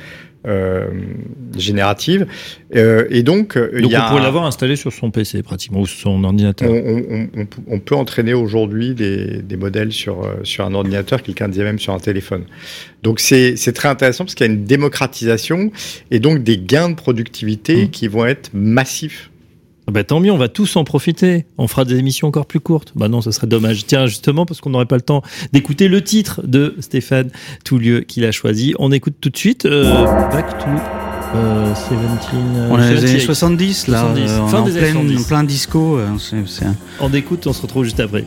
[0.46, 0.88] euh,
[1.58, 2.26] générative.
[2.76, 5.80] Euh, et donc, il Donc y a on pourrait l'avoir installé sur son PC pratiquement
[5.82, 6.70] ou sur son on, ordinateur.
[6.70, 11.48] on- on- on- on peut entraîner aujourd'hui des, des modèles sur, sur un ordinateur, quelqu'un
[11.48, 12.44] disait même sur un téléphone.
[13.04, 15.72] Donc c'est c'est très intéressant parce qu'il y a une démocratisation
[16.12, 17.90] et donc des gains de productivité Mm.
[17.90, 19.30] qui vont être massifs.
[19.88, 21.46] Ah Bah, tant mieux, on va tous en profiter.
[21.58, 22.94] On fera des émissions encore plus courtes.
[22.96, 23.86] Bah non, ce serait dommage.
[23.86, 25.22] Tiens, justement, parce qu'on n'aurait pas le temps
[25.52, 27.30] d'écouter le titre de Stéphane
[27.66, 28.74] Toulieu qu'il a choisi.
[28.80, 29.92] On écoute tout de suite euh,
[30.32, 30.66] Back to
[31.36, 31.92] euh, 17.
[32.34, 33.22] euh, On dans les années 78.
[33.22, 34.00] 70, là.
[34.02, 35.18] 70, euh, on fin est en des années plein, 70.
[35.18, 35.98] en plein disco.
[35.98, 36.08] euh,
[37.02, 38.24] On écoute, on se retrouve juste après.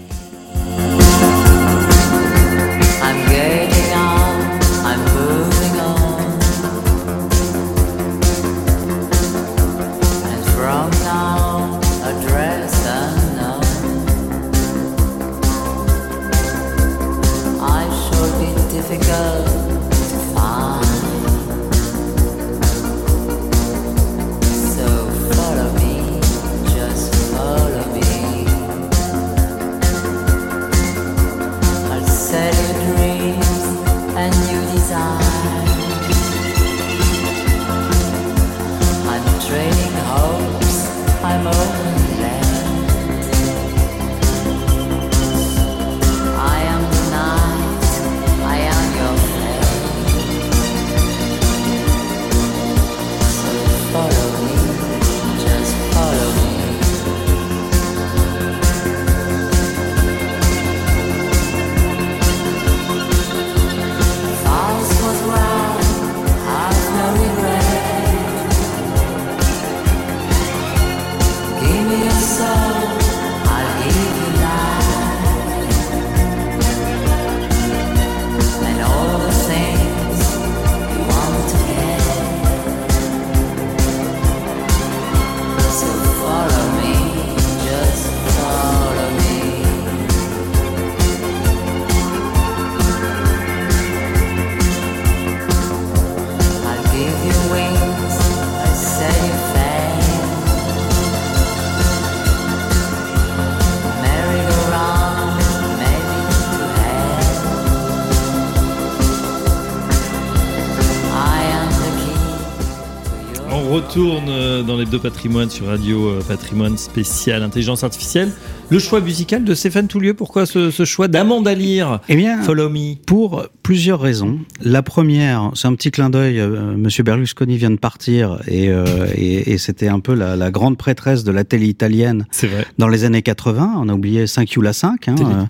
[114.98, 118.32] Patrimoines sur Radio euh, Patrimoine spécial Intelligence Artificielle.
[118.68, 122.68] Le choix musical de Stéphane Toulieu, pourquoi ce, ce choix d'Amanda Lear Eh bien, Follow
[122.68, 122.96] Me?
[123.06, 124.40] Pour plusieurs raisons.
[124.60, 126.40] La première, c'est un petit clin d'œil.
[126.40, 130.50] euh, Monsieur Berlusconi vient de partir et, euh, et, et c'était un peu la, la
[130.50, 132.66] grande prêtresse de la télé italienne C'est vrai.
[132.76, 133.74] dans les années 80.
[133.78, 135.08] On a oublié 5 la 5.
[135.08, 135.44] Hein, Télé- euh,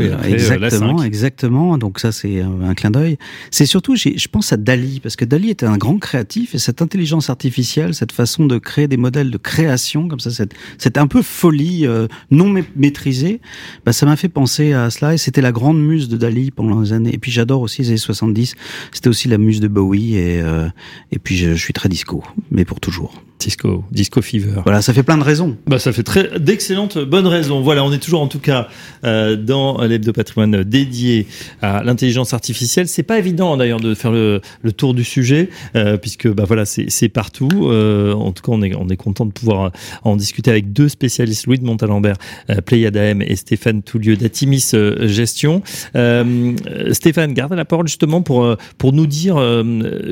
[0.00, 0.28] et après euh, la
[0.66, 1.04] exactement, 5.
[1.06, 1.78] exactement.
[1.78, 3.18] Donc ça, c'est un clin d'œil.
[3.52, 6.82] C'est surtout, je pense à Dali, parce que Dali était un grand créatif et cette
[6.82, 11.06] intelligence artificielle, cette façon de créer des modèles de création, comme ça, cette, cette un
[11.06, 13.40] peu folie euh, non ma- maîtrisée,
[13.86, 16.80] bah, ça m'a fait penser à cela et c'était la grande muse de Dali pendant
[16.80, 17.14] les années.
[17.14, 18.56] Et puis j'adore aussi les années 70.
[18.92, 20.68] C'était aussi la muse de Bowie et, euh,
[21.12, 23.22] et puis je, je suis très disco, mais pour toujours.
[23.44, 24.60] Disco, Disco Fever.
[24.64, 25.56] Voilà, ça fait plein de raisons.
[25.66, 27.60] Bah, ça fait très d'excellentes bonnes raisons.
[27.60, 28.68] Voilà, on est toujours en tout cas
[29.04, 31.26] euh, dans l'hebdo patrimoine dédié
[31.60, 32.88] à l'intelligence artificielle.
[32.88, 36.64] C'est pas évident d'ailleurs de faire le, le tour du sujet euh, puisque bah voilà
[36.64, 37.48] c'est partout.
[37.64, 39.72] Euh, en tout cas, on est on est content de pouvoir
[40.04, 42.16] en discuter avec deux spécialistes, Louis de Montalembert,
[42.50, 45.62] euh, Pléiade AM et Stéphane Toulieu d'Atimis euh, Gestion.
[45.96, 46.54] Euh,
[46.92, 49.62] Stéphane, gardez la parole justement pour euh, pour nous dire euh,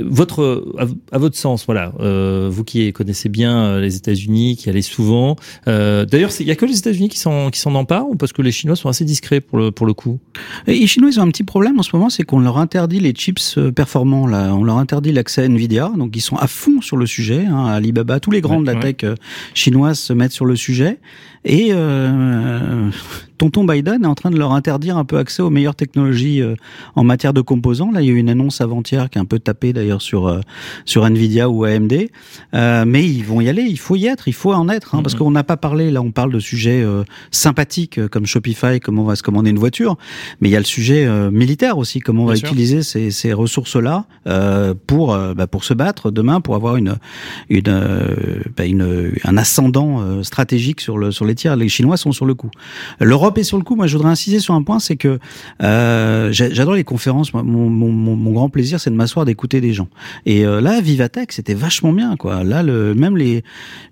[0.04, 4.68] votre à, à votre sens, voilà, euh, vous qui connaissez bien euh, les États-Unis, qui
[4.70, 5.36] allez souvent.
[5.68, 8.32] Euh, D'ailleurs, il y a que les États-Unis qui s'en qui s'en emparent ou parce
[8.32, 10.18] que les Chinois sont assez discrets pour le pour le coup?
[10.66, 13.00] Et les Chinois, ils ont un petit problème en ce moment, c'est qu'on leur interdit
[13.00, 14.26] les chips euh, performants.
[14.26, 14.54] Là.
[14.54, 17.46] On leur interdit l'accès à Nvidia, donc ils sont à fond sur le sujet.
[17.46, 18.94] Hein, Alibaba, tous les grands Ouais, de la ouais.
[18.94, 19.16] tech
[19.54, 20.98] chinoise se mettent sur le sujet.
[21.44, 22.90] Et euh,
[23.38, 26.54] tonton Biden est en train de leur interdire un peu accès aux meilleures technologies euh,
[26.94, 27.90] en matière de composants.
[27.90, 30.28] Là, il y a eu une annonce avant-hier qui a un peu tapé d'ailleurs sur
[30.28, 30.40] euh,
[30.84, 31.94] sur Nvidia ou AMD.
[32.52, 33.62] Euh, mais ils vont y aller.
[33.62, 34.28] Il faut y être.
[34.28, 34.94] Il faut en être.
[34.94, 35.90] Hein, Parce qu'on n'a pas parlé.
[35.90, 39.48] Là, on parle de sujets euh, sympathiques euh, comme Shopify, comment on va se commander
[39.48, 39.96] une voiture.
[40.42, 42.00] Mais il y a le sujet euh, militaire aussi.
[42.00, 42.48] Comment on Bien va sûr.
[42.48, 46.96] utiliser ces, ces ressources-là euh, pour bah, pour se battre demain, pour avoir une
[47.48, 47.84] une,
[48.56, 51.56] bah, une un ascendant euh, stratégique sur le sur les tiers.
[51.56, 52.50] Les Chinois sont sur le coup.
[53.00, 53.76] L'Europe est sur le coup.
[53.76, 55.18] Moi, je voudrais insister sur un point, c'est que
[55.62, 57.32] euh, j'a- j'adore les conférences.
[57.34, 59.88] Mon, mon, mon, mon grand plaisir, c'est de m'asseoir, d'écouter des gens.
[60.26, 62.44] Et euh, là, Vivatech, c'était vachement bien, quoi.
[62.44, 63.42] Là, le, même les,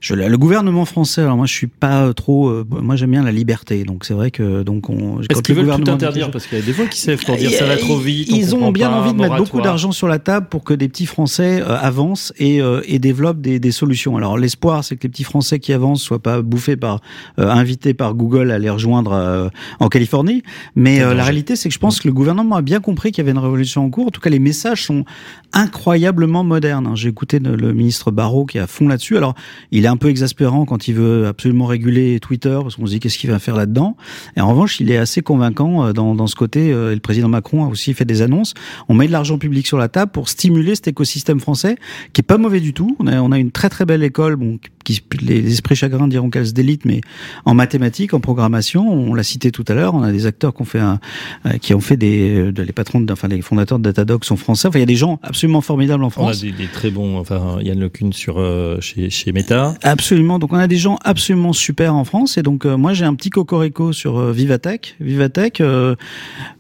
[0.00, 1.22] je, le gouvernement français.
[1.22, 2.48] Alors moi, je suis pas trop.
[2.48, 3.84] euh, moi, j'aime bien la liberté.
[3.84, 5.20] Donc c'est vrai que donc on.
[5.20, 7.22] Est-ce quand qu'ils le veulent tout interdire Parce qu'il y a des fois qui savent
[7.24, 8.28] pour dire ça va trop vite.
[8.32, 10.88] on ils ont bien envie de mettre beaucoup d'argent sur la table pour que des
[10.88, 14.16] petits Français euh, avancent et, euh, et développent des, des solutions.
[14.16, 17.00] Alors l'espoir, c'est que les petits Français qui avancent soient pas bouffés par,
[17.38, 19.48] euh, invités par Google à les rejoindre euh,
[19.80, 20.42] en Californie.
[20.76, 23.22] Mais euh, la réalité, c'est que je pense que le gouvernement a bien compris qu'il
[23.22, 24.08] y avait une révolution en cours.
[24.08, 25.04] En tout cas, les messages sont
[25.52, 26.86] incroyablement modernes.
[26.86, 26.94] hein.
[26.94, 29.16] J'ai écouté le, ministre Barrot qui est à fond là-dessus.
[29.16, 29.34] Alors,
[29.70, 33.00] il est un peu exaspérant quand il veut absolument réguler Twitter parce qu'on se dit
[33.00, 33.96] qu'est-ce qu'il va faire là-dedans?
[34.36, 36.68] Et en revanche, il est assez convaincant dans, dans ce côté.
[36.68, 38.54] et le président Macron a aussi fait des annonces.
[38.88, 41.76] On met de l'argent public sur la table pour stimuler cet écosystème français
[42.12, 42.96] qui est pas mauvais du tout.
[42.98, 46.30] On a, on a une très très belle école, bon, qui, les esprits chagrins diront
[46.30, 47.00] qu'elle se délite, mais
[47.44, 50.62] en mathématiques, en programmation, on l'a cité tout à l'heure, on a des acteurs qui
[50.62, 51.00] ont fait un,
[51.46, 54.36] euh, qui ont fait des, euh, les patrons, de, enfin les fondateurs de Datadog sont
[54.36, 54.68] français.
[54.68, 56.40] Enfin, il y a des gens absolument formidables en On a France.
[56.40, 59.74] des, des très bons, enfin Yann Lecune sur euh, chez chez Meta.
[59.82, 60.38] Absolument.
[60.38, 63.14] Donc on a des gens absolument super en France et donc euh, moi j'ai un
[63.14, 64.96] petit cocorico sur euh, Vivatech.
[65.00, 65.94] Vivatech, euh,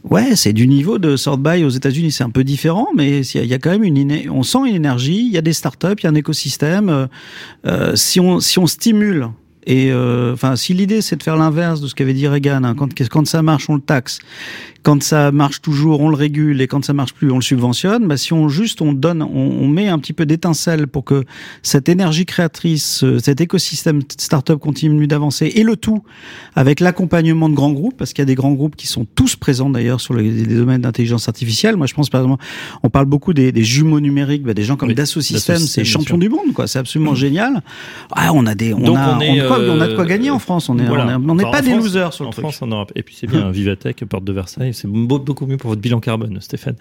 [0.04, 3.44] ouais, c'est du niveau de Sort By aux États-Unis, c'est un peu différent, mais il
[3.44, 5.26] y, y a quand même une, on sent une énergie.
[5.26, 7.08] Il y a des startups, il y a un écosystème.
[7.94, 9.28] Si on si on stimule
[9.68, 12.74] et euh, enfin si l'idée c'est de faire l'inverse de ce qu'avait dit Reagan, hein,
[12.74, 14.18] quand quand ça marche on le taxe,
[14.88, 18.08] quand ça marche toujours, on le régule, et quand ça marche plus, on le subventionne.
[18.08, 19.26] Bah, si on juste on donne, on,
[19.60, 21.24] on met un petit peu d'étincelle pour que
[21.62, 26.02] cette énergie créatrice, euh, cet écosystème startup continue d'avancer, et le tout
[26.56, 29.36] avec l'accompagnement de grands groupes, parce qu'il y a des grands groupes qui sont tous
[29.36, 31.76] présents d'ailleurs sur les, les domaines d'intelligence artificielle.
[31.76, 32.42] Moi, je pense par exemple,
[32.82, 35.84] on parle beaucoup des, des jumeaux numériques, bah, des gens comme Oui, Dassault Systèmes, c'est
[35.84, 36.66] champion du monde, quoi.
[36.66, 37.62] C'est absolument génial.
[38.12, 39.88] Ah, on a des, on Donc, a, on est, on a de quoi, on a
[39.88, 40.70] de quoi euh, gagner en France.
[40.70, 41.04] On est, Voilà.
[41.04, 42.42] on est- on n'est Enfin, pas en des France- losers sur le en truc.
[42.44, 42.90] France, en Europe.
[42.96, 46.00] Et puis c'est bien, Vivatech, porte de Versailles, c'est beau- beaucoup mieux pour votre bilan
[46.00, 46.76] carbone, Stéphane.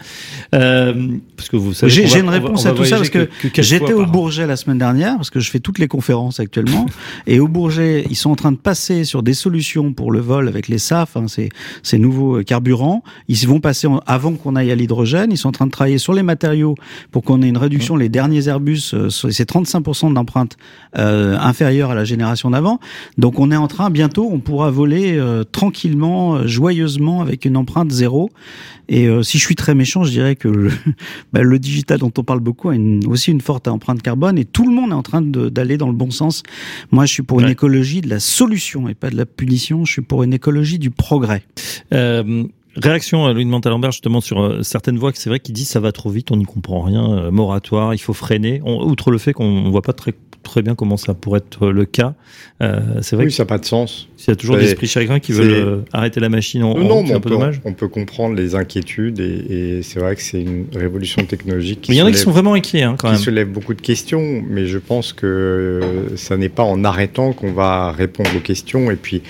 [0.56, 1.92] Euh, parce que vous savez.
[1.92, 3.28] J'ai une on va- réponse on va à tout ça parce que,
[3.58, 4.08] j'étais au an.
[4.08, 6.86] Bourget la semaine dernière parce que je fais toutes les conférences actuellement
[7.28, 10.48] et au Bourget ils sont en train de passer sur des solutions pour le vol
[10.48, 11.50] avec les SAF, hein, ces,
[11.84, 13.04] ces nouveaux euh, carburants.
[13.28, 15.32] Ils vont passer en- avant qu'on aille à l'hydrogène.
[15.32, 16.76] Ils sont en train de travailler sur les matériaux
[17.12, 17.96] pour qu'on ait une réduction.
[17.96, 20.58] Les derniers Airbus, euh, c'est 35% d'empreinte
[20.98, 22.80] euh, inférieure à la génération d'avant.
[23.18, 27.77] Donc on est en train bientôt, on pourra voler euh, tranquillement, joyeusement avec une empreinte
[27.90, 28.30] zéro.
[28.90, 30.72] Et euh, si je suis très méchant, je dirais que le,
[31.34, 34.46] bah, le digital dont on parle beaucoup a une- aussi une forte empreinte carbone et
[34.46, 36.44] tout le monde est en train d'aller dans le bon sens.
[36.92, 39.84] Moi, je suis pour une écologie de la solution et pas de la punition.
[39.86, 41.44] Je suis pour une écologie du progrès.
[41.94, 42.44] Euh,
[42.82, 45.70] réaction à Louis de Montalembert justement sur euh, certaines voix que c'est vrai qui disent
[45.70, 48.62] ça va trop vite, on n'y comprend rien, euh, moratoire, il faut freiner.
[48.66, 50.14] On- outre le fait qu'on ne voit pas très
[50.44, 52.14] très bien comment ça pourrait être le cas,
[52.62, 54.08] euh, c'est vrai Oui, ça n'a pas de sens.
[54.16, 56.78] qu'il y a toujours des esprits chagrins qui veulent euh, arrêter la machine en, en
[56.80, 57.60] non, mais on un peu peut, dommage.
[57.66, 61.92] on peut comprendre les inquiétudes et, et c'est vrai que c'est une révolution technologique qui,
[61.92, 63.22] Mais il y en a qui sont vraiment inquiets hein, quand qui même.
[63.22, 67.52] soulève beaucoup de questions, mais je pense que euh, ça n'est pas en arrêtant qu'on
[67.52, 69.24] va répondre aux questions et puis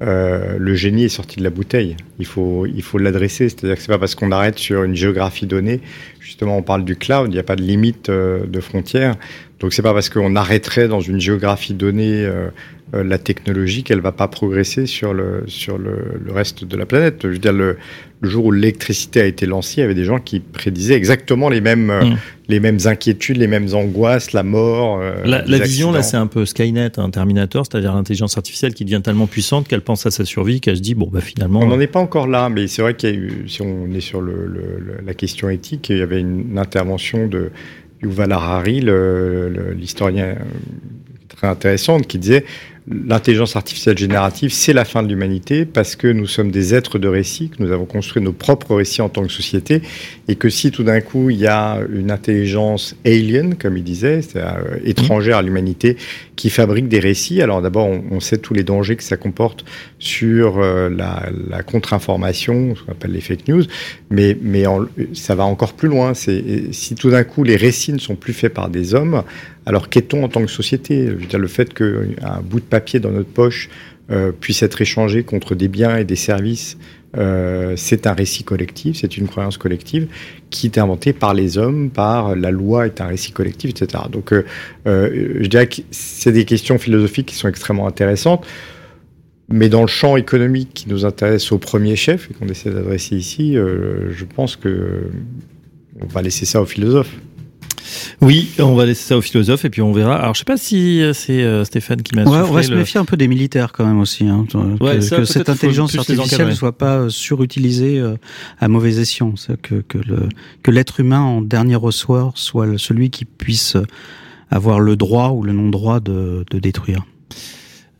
[0.00, 1.96] euh, le génie est sorti de la bouteille.
[2.18, 3.48] Il faut, il faut l'adresser.
[3.48, 5.80] C'est-à-dire que c'est pas parce qu'on arrête sur une géographie donnée.
[6.20, 7.28] Justement, on parle du cloud.
[7.30, 9.16] Il n'y a pas de limite euh, de frontières.
[9.60, 12.48] Donc c'est pas parce qu'on arrêterait dans une géographie donnée euh,
[12.94, 16.86] euh, la technologie qu'elle va pas progresser sur le sur le, le reste de la
[16.86, 17.20] planète.
[17.22, 17.76] Je veux dire le,
[18.20, 21.48] le jour où l'électricité a été lancée, il y avait des gens qui prédisaient exactement
[21.48, 22.16] les mêmes euh, Mm.
[22.48, 25.00] les mêmes inquiétudes, les mêmes angoisses, la mort.
[25.00, 29.02] euh, La, vision, là, c'est un peu Skynet, un Terminator, c'est-à-dire l'intelligence artificielle qui devient
[29.02, 31.60] tellement puissante qu'elle pense à sa survie, qu'elle se dit, bon, bah finalement.
[31.60, 33.92] On n'en est pas encore là, mais c'est vrai qu'il y a eu, si on
[33.92, 37.50] est sur le, la question éthique, il y avait une, intervention de
[38.02, 38.84] Yuval Harari,
[39.76, 40.36] l'historien
[41.28, 42.44] très intéressante, qui disait
[42.90, 47.08] l'intelligence artificielle générative, c'est la fin de l'humanité parce que nous sommes des êtres de
[47.08, 49.82] récit, que nous avons construit nos propres récits en tant que société,
[50.28, 54.22] et que si tout d'un coup il y a une intelligence alien, comme il disait,
[54.22, 55.96] c'est-à-dire euh, étrangère à l'humanité,
[56.38, 59.64] qui fabrique des récits, alors d'abord on, sait tous les dangers que ça comporte
[59.98, 63.64] sur euh, la, contre-information, ce qu'on appelle les fake news,
[64.08, 64.62] mais, mais
[65.14, 66.14] ça va encore plus loin.
[66.14, 69.24] C'est si tout d'un coup les récits ne sont plus faits par des hommes,
[69.66, 71.06] alors qu'est-on en tant que société?
[71.08, 73.68] Je veux dire, le fait qu'un bout de papier dans notre poche
[74.10, 76.76] euh, puisse être échangé contre des biens et des services,
[77.16, 80.08] euh, c'est un récit collectif, c'est une croyance collective
[80.50, 84.04] qui est inventée par les hommes, par la loi est un récit collectif, etc.
[84.10, 84.44] Donc, euh,
[84.86, 88.46] euh, je dirais que c'est des questions philosophiques qui sont extrêmement intéressantes.
[89.50, 93.16] Mais dans le champ économique qui nous intéresse au premier chef et qu'on essaie d'adresser
[93.16, 95.04] ici, euh, je pense que
[96.02, 97.16] on va laisser ça aux philosophes.
[98.20, 100.16] Oui, on va laisser ça aux philosophes et puis on verra.
[100.16, 102.70] Alors, je sais pas si euh, c'est euh, Stéphane qui m'a Ouais, on va se
[102.70, 104.26] le- méfier un peu des militaires quand même aussi.
[104.26, 108.02] Hein, que Ouais, ça, que cette intelligence artificielle ne soit pas euh, surutilisée
[108.60, 109.34] à mauvais escient.
[109.62, 110.28] Que, que, le,
[110.62, 113.76] que l'être humain en dernier ressort soit celui qui puisse
[114.50, 117.04] avoir le droit ou le non-droit de, de détruire.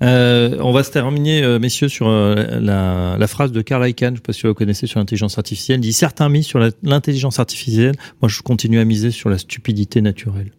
[0.03, 4.09] Euh, on va se terminer, euh, messieurs, sur euh, la, la phrase de Carl Icahn,
[4.09, 5.78] je ne sais pas si vous la connaissez, sur l'intelligence artificielle.
[5.78, 10.01] Il dit certains misent sur l'intelligence artificielle, moi je continue à miser sur la stupidité
[10.01, 10.53] naturelle.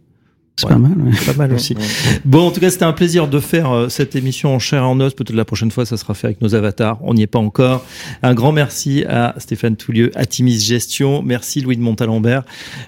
[0.59, 0.73] C'est Ouais.
[0.73, 0.91] pas mal.
[1.01, 1.11] ouais.
[1.25, 1.75] Pas mal aussi.
[2.25, 4.85] Bon, en tout cas, c'était un plaisir de faire euh, cette émission en chair et
[4.85, 5.13] en os.
[5.13, 6.97] Peut-être la prochaine fois, ça sera fait avec nos avatars.
[7.01, 7.85] On n'y est pas encore.
[8.23, 11.21] Un grand merci à Stéphane Toulieu, Atimis Gestion.
[11.23, 12.43] Merci Louis de Montalembert,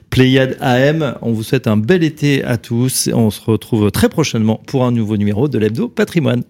[0.10, 1.16] Pléiade AM.
[1.22, 3.10] On vous souhaite un bel été à tous.
[3.14, 6.44] On se retrouve très prochainement pour un nouveau numéro de l'Hebdo Patrimoine.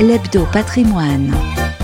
[0.00, 1.34] L'Hebdo Patrimoine,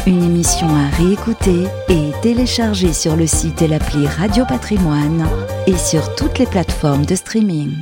[0.07, 5.27] une émission à réécouter et télécharger sur le site et l'appli Radio Patrimoine
[5.67, 7.73] et sur toutes les plateformes de streaming.